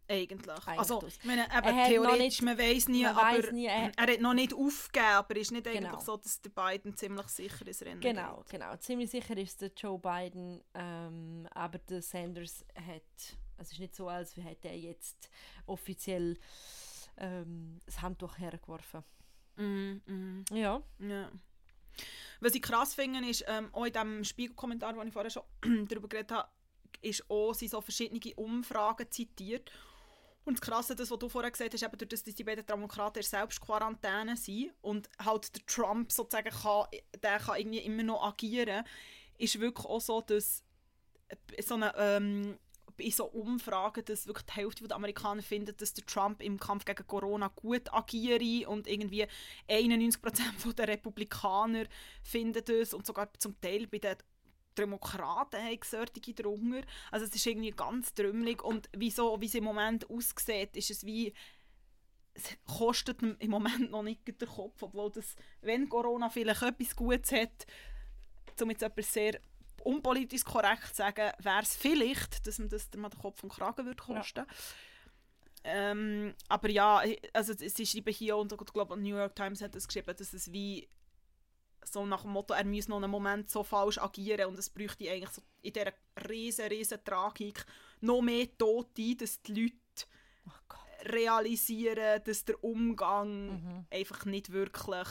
[0.08, 0.50] Eigentlich.
[0.68, 3.92] Eigentlich also, ich meine, eben, theoretisch, nicht- man weiß nie, man aber weiss nie, er-
[3.96, 6.00] er hat noch nicht aufgegeben, aber ist nicht eigentlich Genau.
[6.02, 8.50] so, dass der Biden ziemlich sicher ins Rennen Genau, geht.
[8.50, 8.76] genau.
[8.78, 14.08] Ziemlich sicher ist der Joe Biden, ähm, aber der Sanders hat, es ist nicht so,
[14.10, 15.30] als hätte er jetzt
[15.66, 16.38] offiziell
[17.18, 19.04] ähm, das Handtuch hergeworfen.
[19.56, 20.46] Mhm, mhm.
[20.52, 20.82] Ja.
[21.00, 21.32] Ja.
[22.40, 25.44] Was ich krass finde, ist, ähm, auch in dem Spiegelkommentar, den ich vorher schon
[25.88, 26.50] darüber geredet habe,
[27.02, 29.72] ist auch, sind so verschiedene Umfragen zitiert.
[30.46, 33.24] Und das Krasse, das, was du vorher gesagt hast, das, dass die beiden Demokraten in
[33.24, 36.88] Selbstquarantäne sind und halt der Trump sozusagen kann,
[37.22, 38.84] der kann irgendwie immer noch agieren,
[39.38, 40.64] ist wirklich auch so, dass
[41.66, 42.58] so eine, ähm,
[42.98, 46.86] in so Umfragen, dass wirklich die Hälfte der Amerikaner findet, dass der Trump im Kampf
[46.86, 49.26] gegen Corona gut agiere und irgendwie
[49.68, 51.86] 91% der Republikaner
[52.22, 54.18] finden das und sogar zum Teil bei den
[54.78, 56.82] Demokraten haben solche drunter.
[57.12, 61.06] Also es ist irgendwie ganz trümmelig und wieso, wie es im Moment aussieht, ist es
[61.06, 61.34] wie
[62.36, 67.32] es kostet im Moment noch nicht den Kopf, obwohl das, wenn Corona vielleicht etwas Gutes
[67.32, 67.68] hat,
[68.60, 69.40] um jetzt etwas sehr
[69.84, 73.86] unpolitisch korrekt zu sagen, wäre es vielleicht, dass man das mal den Kopf und Kragen
[73.86, 74.46] würde kosten.
[75.64, 79.76] Ähm, aber ja, also es ist eben hier und ich glaube, New York Times hat
[79.76, 80.88] es geschrieben, dass es wie
[81.86, 85.10] so nach dem Motto, er muss noch einen Moment so falsch agieren und es bräuchte
[85.10, 85.94] eigentlich so in dieser
[86.30, 87.66] riesen, riesen Tragik
[88.02, 89.76] noch mehr Tote, dass die Leute
[90.46, 90.76] Oh
[91.06, 93.86] realisieren, dass der Umgang Mhm.
[93.90, 95.08] einfach nicht wirklich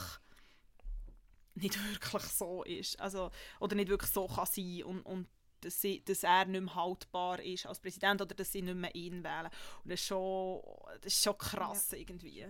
[1.55, 2.99] nicht wirklich so ist.
[3.01, 5.29] Also, oder nicht wirklich so kann sein und, und
[5.61, 8.95] dass, sie, dass er nicht mehr haltbar ist als Präsident oder dass sie nicht mehr
[8.95, 9.51] ihn wählen.
[9.85, 10.61] Und das ist schon,
[11.01, 12.47] das ist schon krass irgendwie.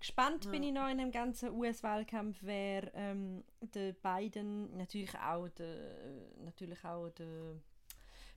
[0.00, 0.68] Gespannt bin Ja.
[0.68, 5.76] ich noch in dem ganzen US-Wahlkampf, wer ähm, der Biden, natürlich auch der,
[6.44, 7.56] natürlich auch der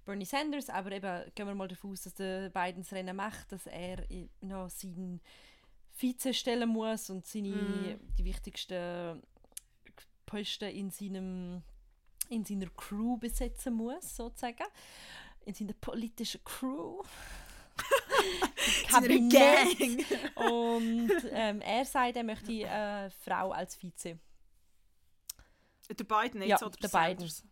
[0.05, 3.51] Bernie Sanders, aber eben gehen wir mal davon aus, dass der Biden das Rennen macht,
[3.51, 4.03] dass er
[4.41, 5.21] noch seinen
[5.91, 7.99] Vize stellen muss und seine, Mhm.
[8.17, 9.21] die wichtigsten
[10.25, 11.61] Posten in seinem
[12.29, 14.63] in seiner Crew besetzen muss, sozusagen.
[15.45, 17.03] In seiner politischen Crew.
[19.29, 20.05] Gang.
[20.51, 24.19] Und ähm, er sagt, er möchte eine Frau als Vize.
[25.89, 27.43] Der Biden nicht Ja, so, oder der Sanders?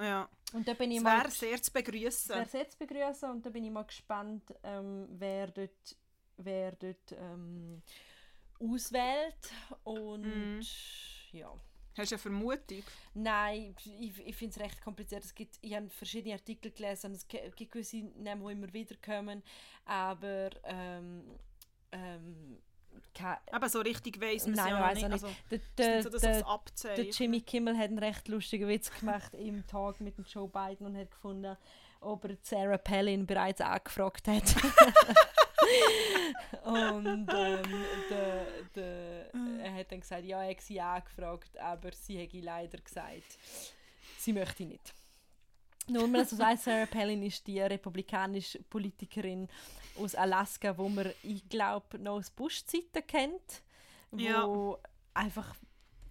[0.00, 0.28] Ja.
[0.52, 2.46] Und da bin ich Das mal wäre sehr zu begrüßen.
[2.46, 5.96] sehr jetzt begrüßen und da bin ich mal gespannt, ähm, wer dort,
[6.36, 7.82] wer dort ähm,
[8.58, 9.52] auswählt.
[9.84, 10.60] Und Mhm.
[11.32, 11.52] ja.
[11.96, 12.82] Hast du eine Vermutung?
[13.14, 15.24] Nein, ich, ich finde es recht kompliziert.
[15.24, 18.72] Es gibt, ich habe verschiedene Artikel gelesen und es gi- gibt gewisse Namen, die immer
[18.72, 19.42] wieder kommen.
[19.84, 21.22] Aber ähm,
[21.92, 22.58] ähm,
[23.52, 25.12] Aber so richtig weiss man es ja weiss nicht.
[25.12, 26.42] Also, der, der, so, dass der,
[26.96, 27.04] der.
[27.10, 30.96] Jimmy Kimmel hat einen recht lustigen Witz gemacht im Tag mit dem Joe Biden und
[30.96, 31.56] hat gefunden,
[32.00, 34.42] ob er Sarah Palin bereits angefragt hat.
[36.64, 42.18] und ähm, der, der, er hat dann gesagt, ja, er hat sie angefragt, aber sie
[42.18, 43.38] hätte leider gesagt,
[44.18, 44.92] sie möchte nicht.
[45.86, 49.48] Nur mal so weiß, Sarah Palin ist die republikanische Politikerin
[50.00, 53.62] aus Alaska, wo man, ich glaube, noch aus Bush-Zeiten kennt,
[54.10, 54.78] wo Ja.
[55.12, 55.54] einfach,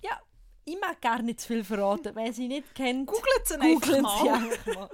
[0.03, 0.21] ja,
[0.63, 2.15] ich mag gar nicht zu viel verraten.
[2.15, 4.29] Wer sie nicht kennt, Googelt sie einfach googelt sie mal.
[4.35, 4.89] einfach mal.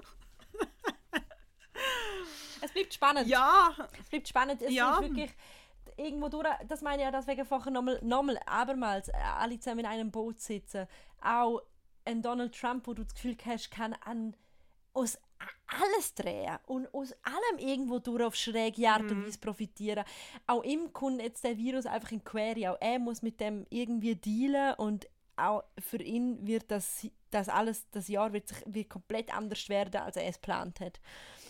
[2.62, 3.28] Es bleibt spannend.
[3.28, 4.62] Ja, Es bleibt spannend.
[4.62, 4.96] Es Ja.
[4.96, 5.32] ist wirklich
[5.98, 9.86] irgendwo durch, das meine ich ja deswegen vorher nochmal, nochmal abermals, äh, alle zusammen in
[9.86, 10.88] einem Boot sitzen.
[11.22, 11.62] Auch
[12.06, 14.36] ein Donald Trump, wo du das Gefühl hast, kann an
[14.94, 15.18] aus
[15.68, 19.10] alles drehen und aus allem irgendwo durch auf schräge Art Mhm.
[19.12, 20.04] und Weise profitieren.
[20.48, 22.72] Auch ihm kommt jetzt der Virus einfach in die Quere.
[22.74, 25.08] Auch er muss mit dem irgendwie dealen und
[25.38, 30.02] auch für ihn wird das, das alles, das Jahr wird, sich, wird komplett anders werden,
[30.02, 31.00] als er es geplant hat.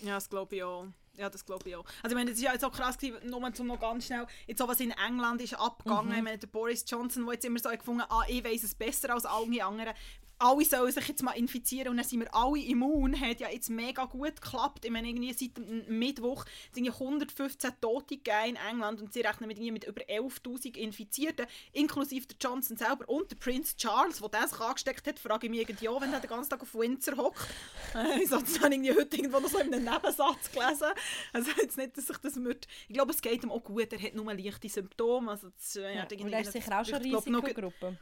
[0.02, 0.88] Ja, das glaube ich auch.
[1.18, 1.84] Ja, das glaube ich auch.
[2.02, 4.26] Also ich meine, es ist ja jetzt auch krass gewesen, nur zum noch ganz schnell,
[4.48, 7.60] jetzt auch was in England ist abgegangen, ich meine, der Boris Johnson, der jetzt immer
[7.60, 9.94] so gefunden ah, ich weiß es besser als alle anderen,
[10.40, 13.70] alle sollen sich jetzt mal infizieren und dann sind wir alle immun, hat ja jetzt
[13.70, 14.86] mega gut geklappt.
[14.86, 15.60] Ich meine, irgendwie seit
[15.90, 20.78] Mittwoch sind ja 115 Tote in England und sie rechnen mit, irgendwie mit über 11'000
[20.78, 25.48] Infizierten, inklusive der Johnson selber und der Prince Charles, der das sich angesteckt hat, frage
[25.48, 27.48] ich mich irgendwie auch, wenn er den ganzen Tag auf Windsor hockt.
[27.94, 30.88] Äh, habe ich irgendwie heute irgendwo noch so in einem Nebensatz gelesen.
[31.34, 32.68] Also jetzt nicht, dass sich das wird...
[32.88, 35.32] Ich glaube, es geht ihm auch gut, er hat nur leichte Symptome.
[35.32, 37.98] Also das, äh, Ja, hat und er ist sicher auch schon ich Risikogruppe.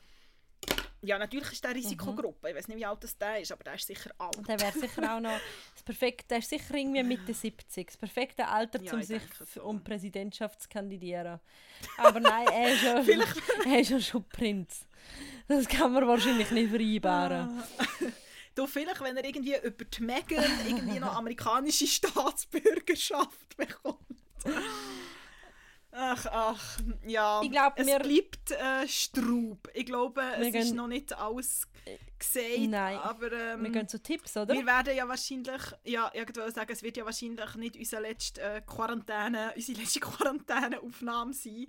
[1.02, 2.50] Ja, natürlich ist der Risikogruppe.
[2.50, 4.36] Ich weiß nicht, wie alt das der ist, aber der ist sicher alt.
[4.36, 5.40] Und der wäre sicher auch noch
[5.74, 7.88] das perfekte, der ist sicher irgendwie Mitte 70.
[7.88, 9.22] Das perfekte Alter, Ja, um ich sich
[9.54, 9.64] so.
[9.64, 11.40] um Präsidentschaft zu kandidieren.
[11.98, 13.04] Aber nein, er ist ja,
[13.72, 14.88] er ist ja schon Prinz.
[15.48, 17.64] Das kann man wahrscheinlich nicht vereinbaren.
[18.56, 24.00] Du, vielleicht, wenn er irgendwie über die Megan irgendwie noch amerikanische Staatsbürgerschaft bekommt.
[26.00, 27.42] Ach, ach, ja.
[27.42, 29.68] Ich glaub, es wir- bleibt äh, Straub.
[29.74, 31.68] Ich glaube, es gehen- ist noch nicht alles
[32.20, 32.98] gesagt, Nein.
[32.98, 34.54] aber ähm, Wir gehen zu Tipps, oder?
[34.54, 38.42] wir werden ja wahrscheinlich, ja, ich wollte sagen, es wird ja wahrscheinlich nicht unsere letzte
[38.42, 41.68] äh, Quarantäne, unsere letzte Quarantäneaufnahme sein.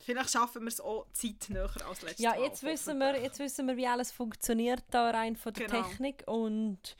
[0.00, 2.40] Vielleicht schaffen wir es auch zeitnäher als letztes Ja, Mal.
[2.42, 5.82] jetzt wissen, wir, jetzt wissen wir, wie alles funktioniert da rein von der Genau.
[5.82, 6.24] Technik.
[6.26, 6.96] Und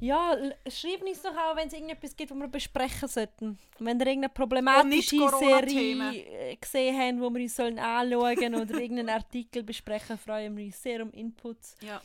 [0.00, 0.36] ja,
[0.68, 3.58] schreibt uns doch auch, wenn es irgendetwas gibt, was wir besprechen sollten.
[3.78, 5.28] Wenn ihr irgendeine problematische.
[5.38, 10.64] Serie äh, gesehen habt, wo wir uns sollen anschauen oder irgendeinen Artikel besprechen, freuen wir
[10.66, 11.76] uns sehr um Inputs.
[11.82, 12.00] Ja.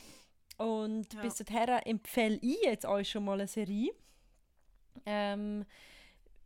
[0.58, 1.22] Und Ja.
[1.22, 3.92] bis dahin empfehle ich jetzt euch schon mal eine Serie.
[5.04, 5.64] Ähm,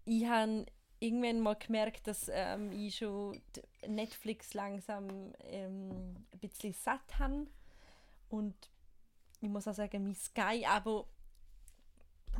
[0.04, 0.66] ich habe
[0.98, 3.40] irgendwann mal gemerkt, dass ähm, ich schon
[3.86, 7.46] Netflix langsam ähm, ein bisschen satt habe.
[8.28, 8.54] Und
[9.40, 11.06] ich muss auch sagen, mein Sky-Abo,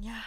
[0.01, 0.23] ja,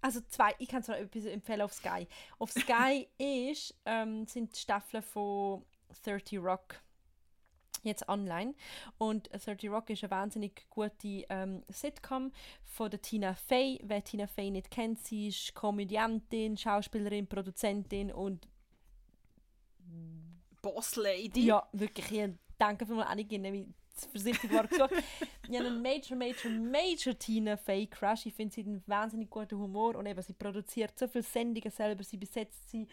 [0.00, 2.06] also zwei, ich kann zwar etwas empfehlen auf Sky.
[2.38, 5.64] Auf Sky ist, ähm, sind die Staffeln von
[6.04, 6.82] 30 Rock
[7.84, 8.54] jetzt online.
[8.98, 12.32] Und 30 Rock ist eine wahnsinnig gute ähm, Sitcom
[12.64, 13.80] von der Tina Fey.
[13.84, 18.48] Wer Tina Fey nicht kennt, sie ist Komödiantin, Schauspielerin, Produzentin und
[20.60, 21.46] Boss Lady.
[21.46, 23.66] ja, wirklich, ich danke für mal Annigen, wie
[24.50, 24.94] war gesagt.
[25.48, 28.26] ich habe einen Major, Major, Major Tina Fey Crush.
[28.26, 31.70] Ich finde sie hat einen wahnsinnig guten Humor und eben, sie produziert so viele Sendungen
[31.70, 32.86] selber, sie besetzt sie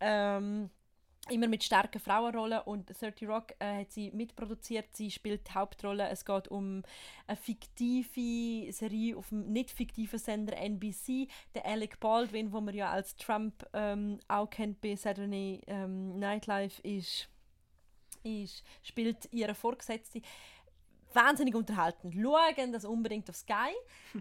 [0.00, 0.70] ähm,
[1.30, 6.08] immer mit starken Frauenrollen und 30 Rock äh, hat sie mitproduziert, sie spielt die Hauptrolle.
[6.08, 6.82] Es geht um
[7.26, 12.90] eine fiktive Serie auf dem nicht fiktiven Sender NBC, der Alec Baldwin, wo man ja
[12.90, 17.28] als Trump ähm, auch kennt bei Saturday ähm, Nightlife ist
[18.24, 20.20] ist, spielt ihre Vorgesetzte.
[21.12, 22.12] Wahnsinnig unterhalten.
[22.12, 23.72] Schauen das unbedingt auf Sky.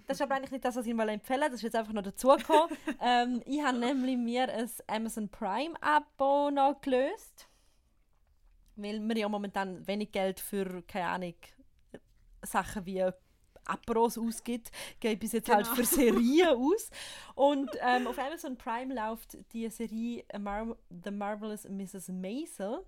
[0.06, 1.46] Das ist aber eigentlich nicht das, was ich mal empfehle.
[1.46, 2.78] Das ist jetzt einfach noch dazugekommen.
[3.02, 7.48] ähm, ich habe nämlich mir ein Amazon Prime Abo noch gelöst.
[8.76, 11.36] Weil wir ja momentan wenig Geld für, keine Ahnung,
[12.44, 13.04] Sachen wie
[13.66, 15.76] Apros ausgibt, gebe ich es jetzt halt Genau.
[15.76, 16.90] für Serien aus.
[17.36, 22.10] Und ähm, auf Amazon Prime läuft die Serie Mar The Marvelous Mrs.
[22.10, 22.84] Maisel.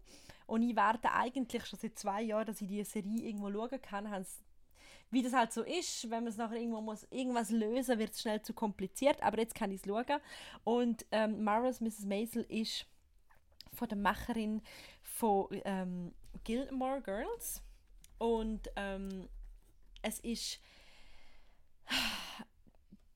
[0.48, 4.10] Und ich warte eigentlich schon seit zwei Jahren, dass ich diese Serie irgendwo schauen kann.
[4.10, 4.44] Haben's-
[5.12, 8.22] Wie das halt so ist, wenn man es nachher irgendwo muss, irgendwas lösen wird es
[8.22, 9.22] schnell zu kompliziert.
[9.24, 10.20] Aber jetzt kann ich es schauen.
[10.64, 12.06] Und ähm, Marvelous Mrs.
[12.06, 12.86] Maisel ist
[13.74, 14.62] von der Macherin
[15.04, 17.62] von ähm, Gilmore Girls.
[18.18, 19.28] Und ähm,
[20.02, 20.60] es ist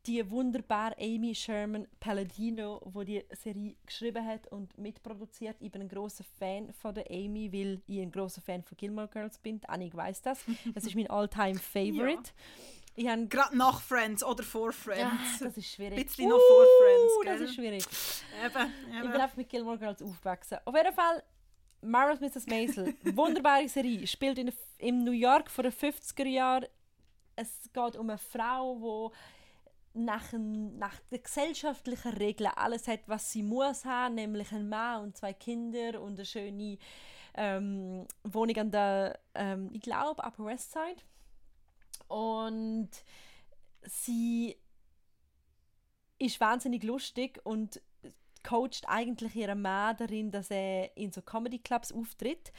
[0.10, 5.56] die wunderbare Amy Sherman Palladino, wo die Serie geschrieben hat und mitproduziert.
[5.60, 9.08] Ich bin ein großer Fan von der Amy, weil ich ein großer Fan von Gilmore
[9.08, 9.62] Girls bin.
[9.68, 10.40] Annik weiß das.
[10.74, 12.32] Das ist mein all-time Favorite.
[12.96, 15.14] Ich habe Gerade nach Friends oder vor Friends.
[15.42, 16.00] Ah, das ist schwierig.
[16.00, 17.46] Ein bisschen noch vor Friends, Uh, Das gell?
[17.46, 17.86] ist schwierig.
[18.46, 19.12] Eben, Ich eben.
[19.12, 20.58] bin einfach mit Gilmore Girls aufgewachsen.
[20.66, 21.24] Auf jeden Fall,
[21.82, 22.48] Marvelous Mrs.
[22.48, 26.66] Maisel, wunderbare Serie, spielt in, in New York vor den 50er Jahren.
[27.36, 29.16] Es geht um eine Frau, die
[29.94, 35.04] nach, ein- nach den gesellschaftlichen Regeln alles hat, was sie muss haben, nämlich einen Mann
[35.04, 36.78] und zwei Kinder und eine schöne
[37.36, 41.02] ähm, Wohnung an der, ähm, ich glaube, Upper West Side.
[42.08, 42.90] Und
[43.84, 44.56] sie
[46.18, 47.82] ist wahnsinnig lustig und
[48.44, 52.52] coacht eigentlich ihren Mann darin, dass er in so Comedy Clubs auftritt.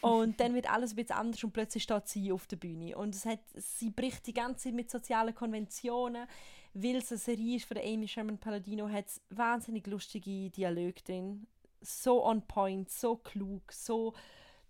[0.00, 2.96] Und dann wird alles ein bisschen anders und plötzlich steht sie auf der Bühne.
[2.96, 6.26] Und es hat, sie bricht die ganze Zeit mit sozialen Konventionen,
[6.74, 11.46] weil es eine Serie ist von Amy Sherman Palladino, hat es wahnsinnig lustige Dialoge drin,
[11.80, 14.12] so on point, so klug, so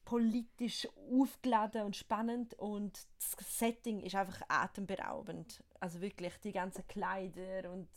[0.05, 5.62] politisch aufgeladen und spannend und das Setting ist einfach atemberaubend.
[5.80, 7.88] Also wirklich die ganzen Kleider und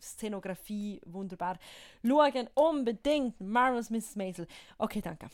[0.00, 1.58] Szenografie wunderbar.
[2.06, 4.16] Schauen unbedingt Marvelous Mrs.
[4.16, 4.46] Maisel.
[4.76, 5.28] Okay, danke.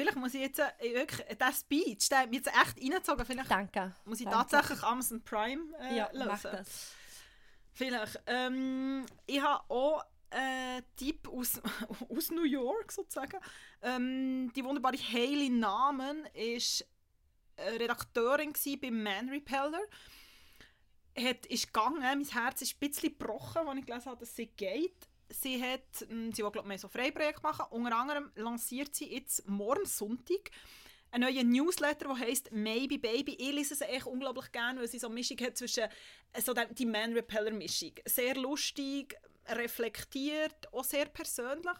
[0.00, 3.24] Vielleicht muss ich jetzt äh, wirklich, der Speech, der hat mich jetzt echt reingezogen.
[3.26, 3.94] Vielleicht Danke.
[4.04, 4.50] muss ich Danke.
[4.50, 6.26] tatsächlich Amazon Prime äh, Ja, lösen.
[6.28, 6.92] mach das.
[7.72, 8.20] Vielleicht.
[8.26, 11.60] Ähm, ich habe auch einen Tipp aus,
[12.08, 13.38] aus New York sozusagen.
[13.82, 16.86] Ähm, die wunderbare Hayley Namen ist
[17.56, 19.80] äh, Redakteurin beim Man Repeller.
[21.18, 24.46] Hat, ist gegangen, mein Herz ist ein bisschen gebrochen, als ich gelesen habe, dass sie
[24.46, 25.09] geht.
[25.30, 27.66] Sie, hat, ähm, sie will glaub, mehr so Freiprojekte machen.
[27.70, 30.50] Unter anderem lanciert sie jetzt morgen Sonntag
[31.12, 33.34] einen neuen Newsletter, der heisst Maybe Baby.
[33.34, 35.88] Ich lese es echt unglaublich gerne, weil sie so eine Mischung hat zwischen
[36.32, 37.92] äh, so die Man-Repeller-Mischung.
[38.04, 39.16] Sehr lustig,
[39.48, 41.76] reflektiert, auch sehr persönlich.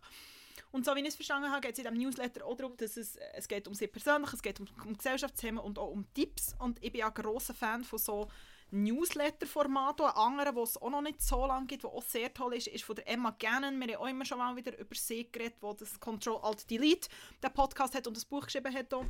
[0.73, 2.97] Und so wie ich es verstanden habe, geht es in diesem Newsletter auch darum, dass
[2.97, 6.55] es, es geht um sie persönlich, es geht um, um Gesellschaftsthemen und auch um Tipps.
[6.59, 8.29] Und ich bin ja ein grosser Fan von so
[8.71, 10.01] Newsletter-Format.
[10.01, 12.69] Ein anderer, den es auch noch nicht so lange gibt, der auch sehr toll ist,
[12.69, 13.79] ist von der Emma Gannon.
[13.81, 17.09] Wir haben auch immer schon mal wieder über sie geredet, wo das Control-Alt-Delete
[17.43, 18.93] den Podcast hat und das Buch geschrieben hat.
[18.95, 19.05] Auch.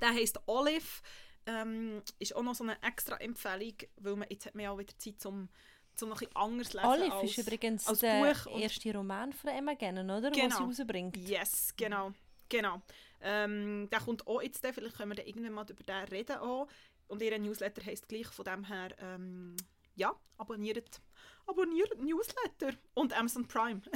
[0.00, 1.02] Der heisst Olive.
[1.44, 4.78] Ähm, ist auch noch so eine extra Empfehlung, weil man jetzt hat man ja auch
[4.78, 5.48] wieder Zeit, um
[5.94, 9.50] zum noch etwas anderes lesen Olive als, ist übrigens als der Buch erste Roman von
[9.50, 10.30] Emma Gannon, oder?
[10.30, 10.46] Genau.
[10.46, 11.16] Was sie rausbringt.
[11.16, 12.12] Yes, genau.
[12.48, 12.80] genau.
[13.20, 16.66] Ähm, der kommt auch jetzt, vielleicht können wir dann irgendwann mal über den reden auch.
[17.12, 19.54] Und ihr Newsletter heisst gleich, von dem her, ähm,
[19.96, 21.02] ja, abonniert,
[21.46, 23.82] abonniert Newsletter und Amazon Prime.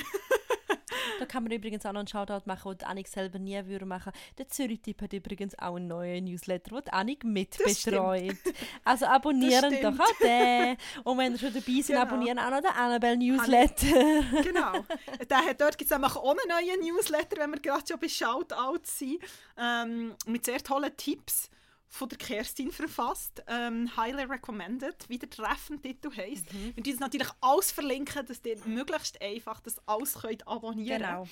[1.18, 4.12] Da kann man übrigens auch noch einen Shoutout machen, den Annik selber nie würde machen.
[4.38, 8.36] Der Zürich-Tipp hat übrigens auch einen neuen Newsletter, den Annik mitbestreut.
[8.84, 10.76] Also abonnieren doch auch den.
[11.04, 12.00] Und wenn ihr schon dabei seid, Genau.
[12.02, 14.42] abonnieren auch noch den Annabelle-Newsletter.
[14.42, 14.84] genau.
[15.30, 18.08] Der hat, dort gibt es nämlich auch einen neuen Newsletter, wenn wir gerade schon bei
[18.08, 19.18] Shoutouts sind,
[19.56, 21.50] ähm, mit sehr tollen Tipps
[21.88, 23.42] von der Kerstin verfasst.
[23.46, 26.52] Ähm, highly recommended, wie der treffende Titel heisst.
[26.52, 26.74] Mhm.
[26.76, 31.28] Wir uns natürlich alles verlinken, dass ihr möglichst einfach das alles könnt abonnieren Genau.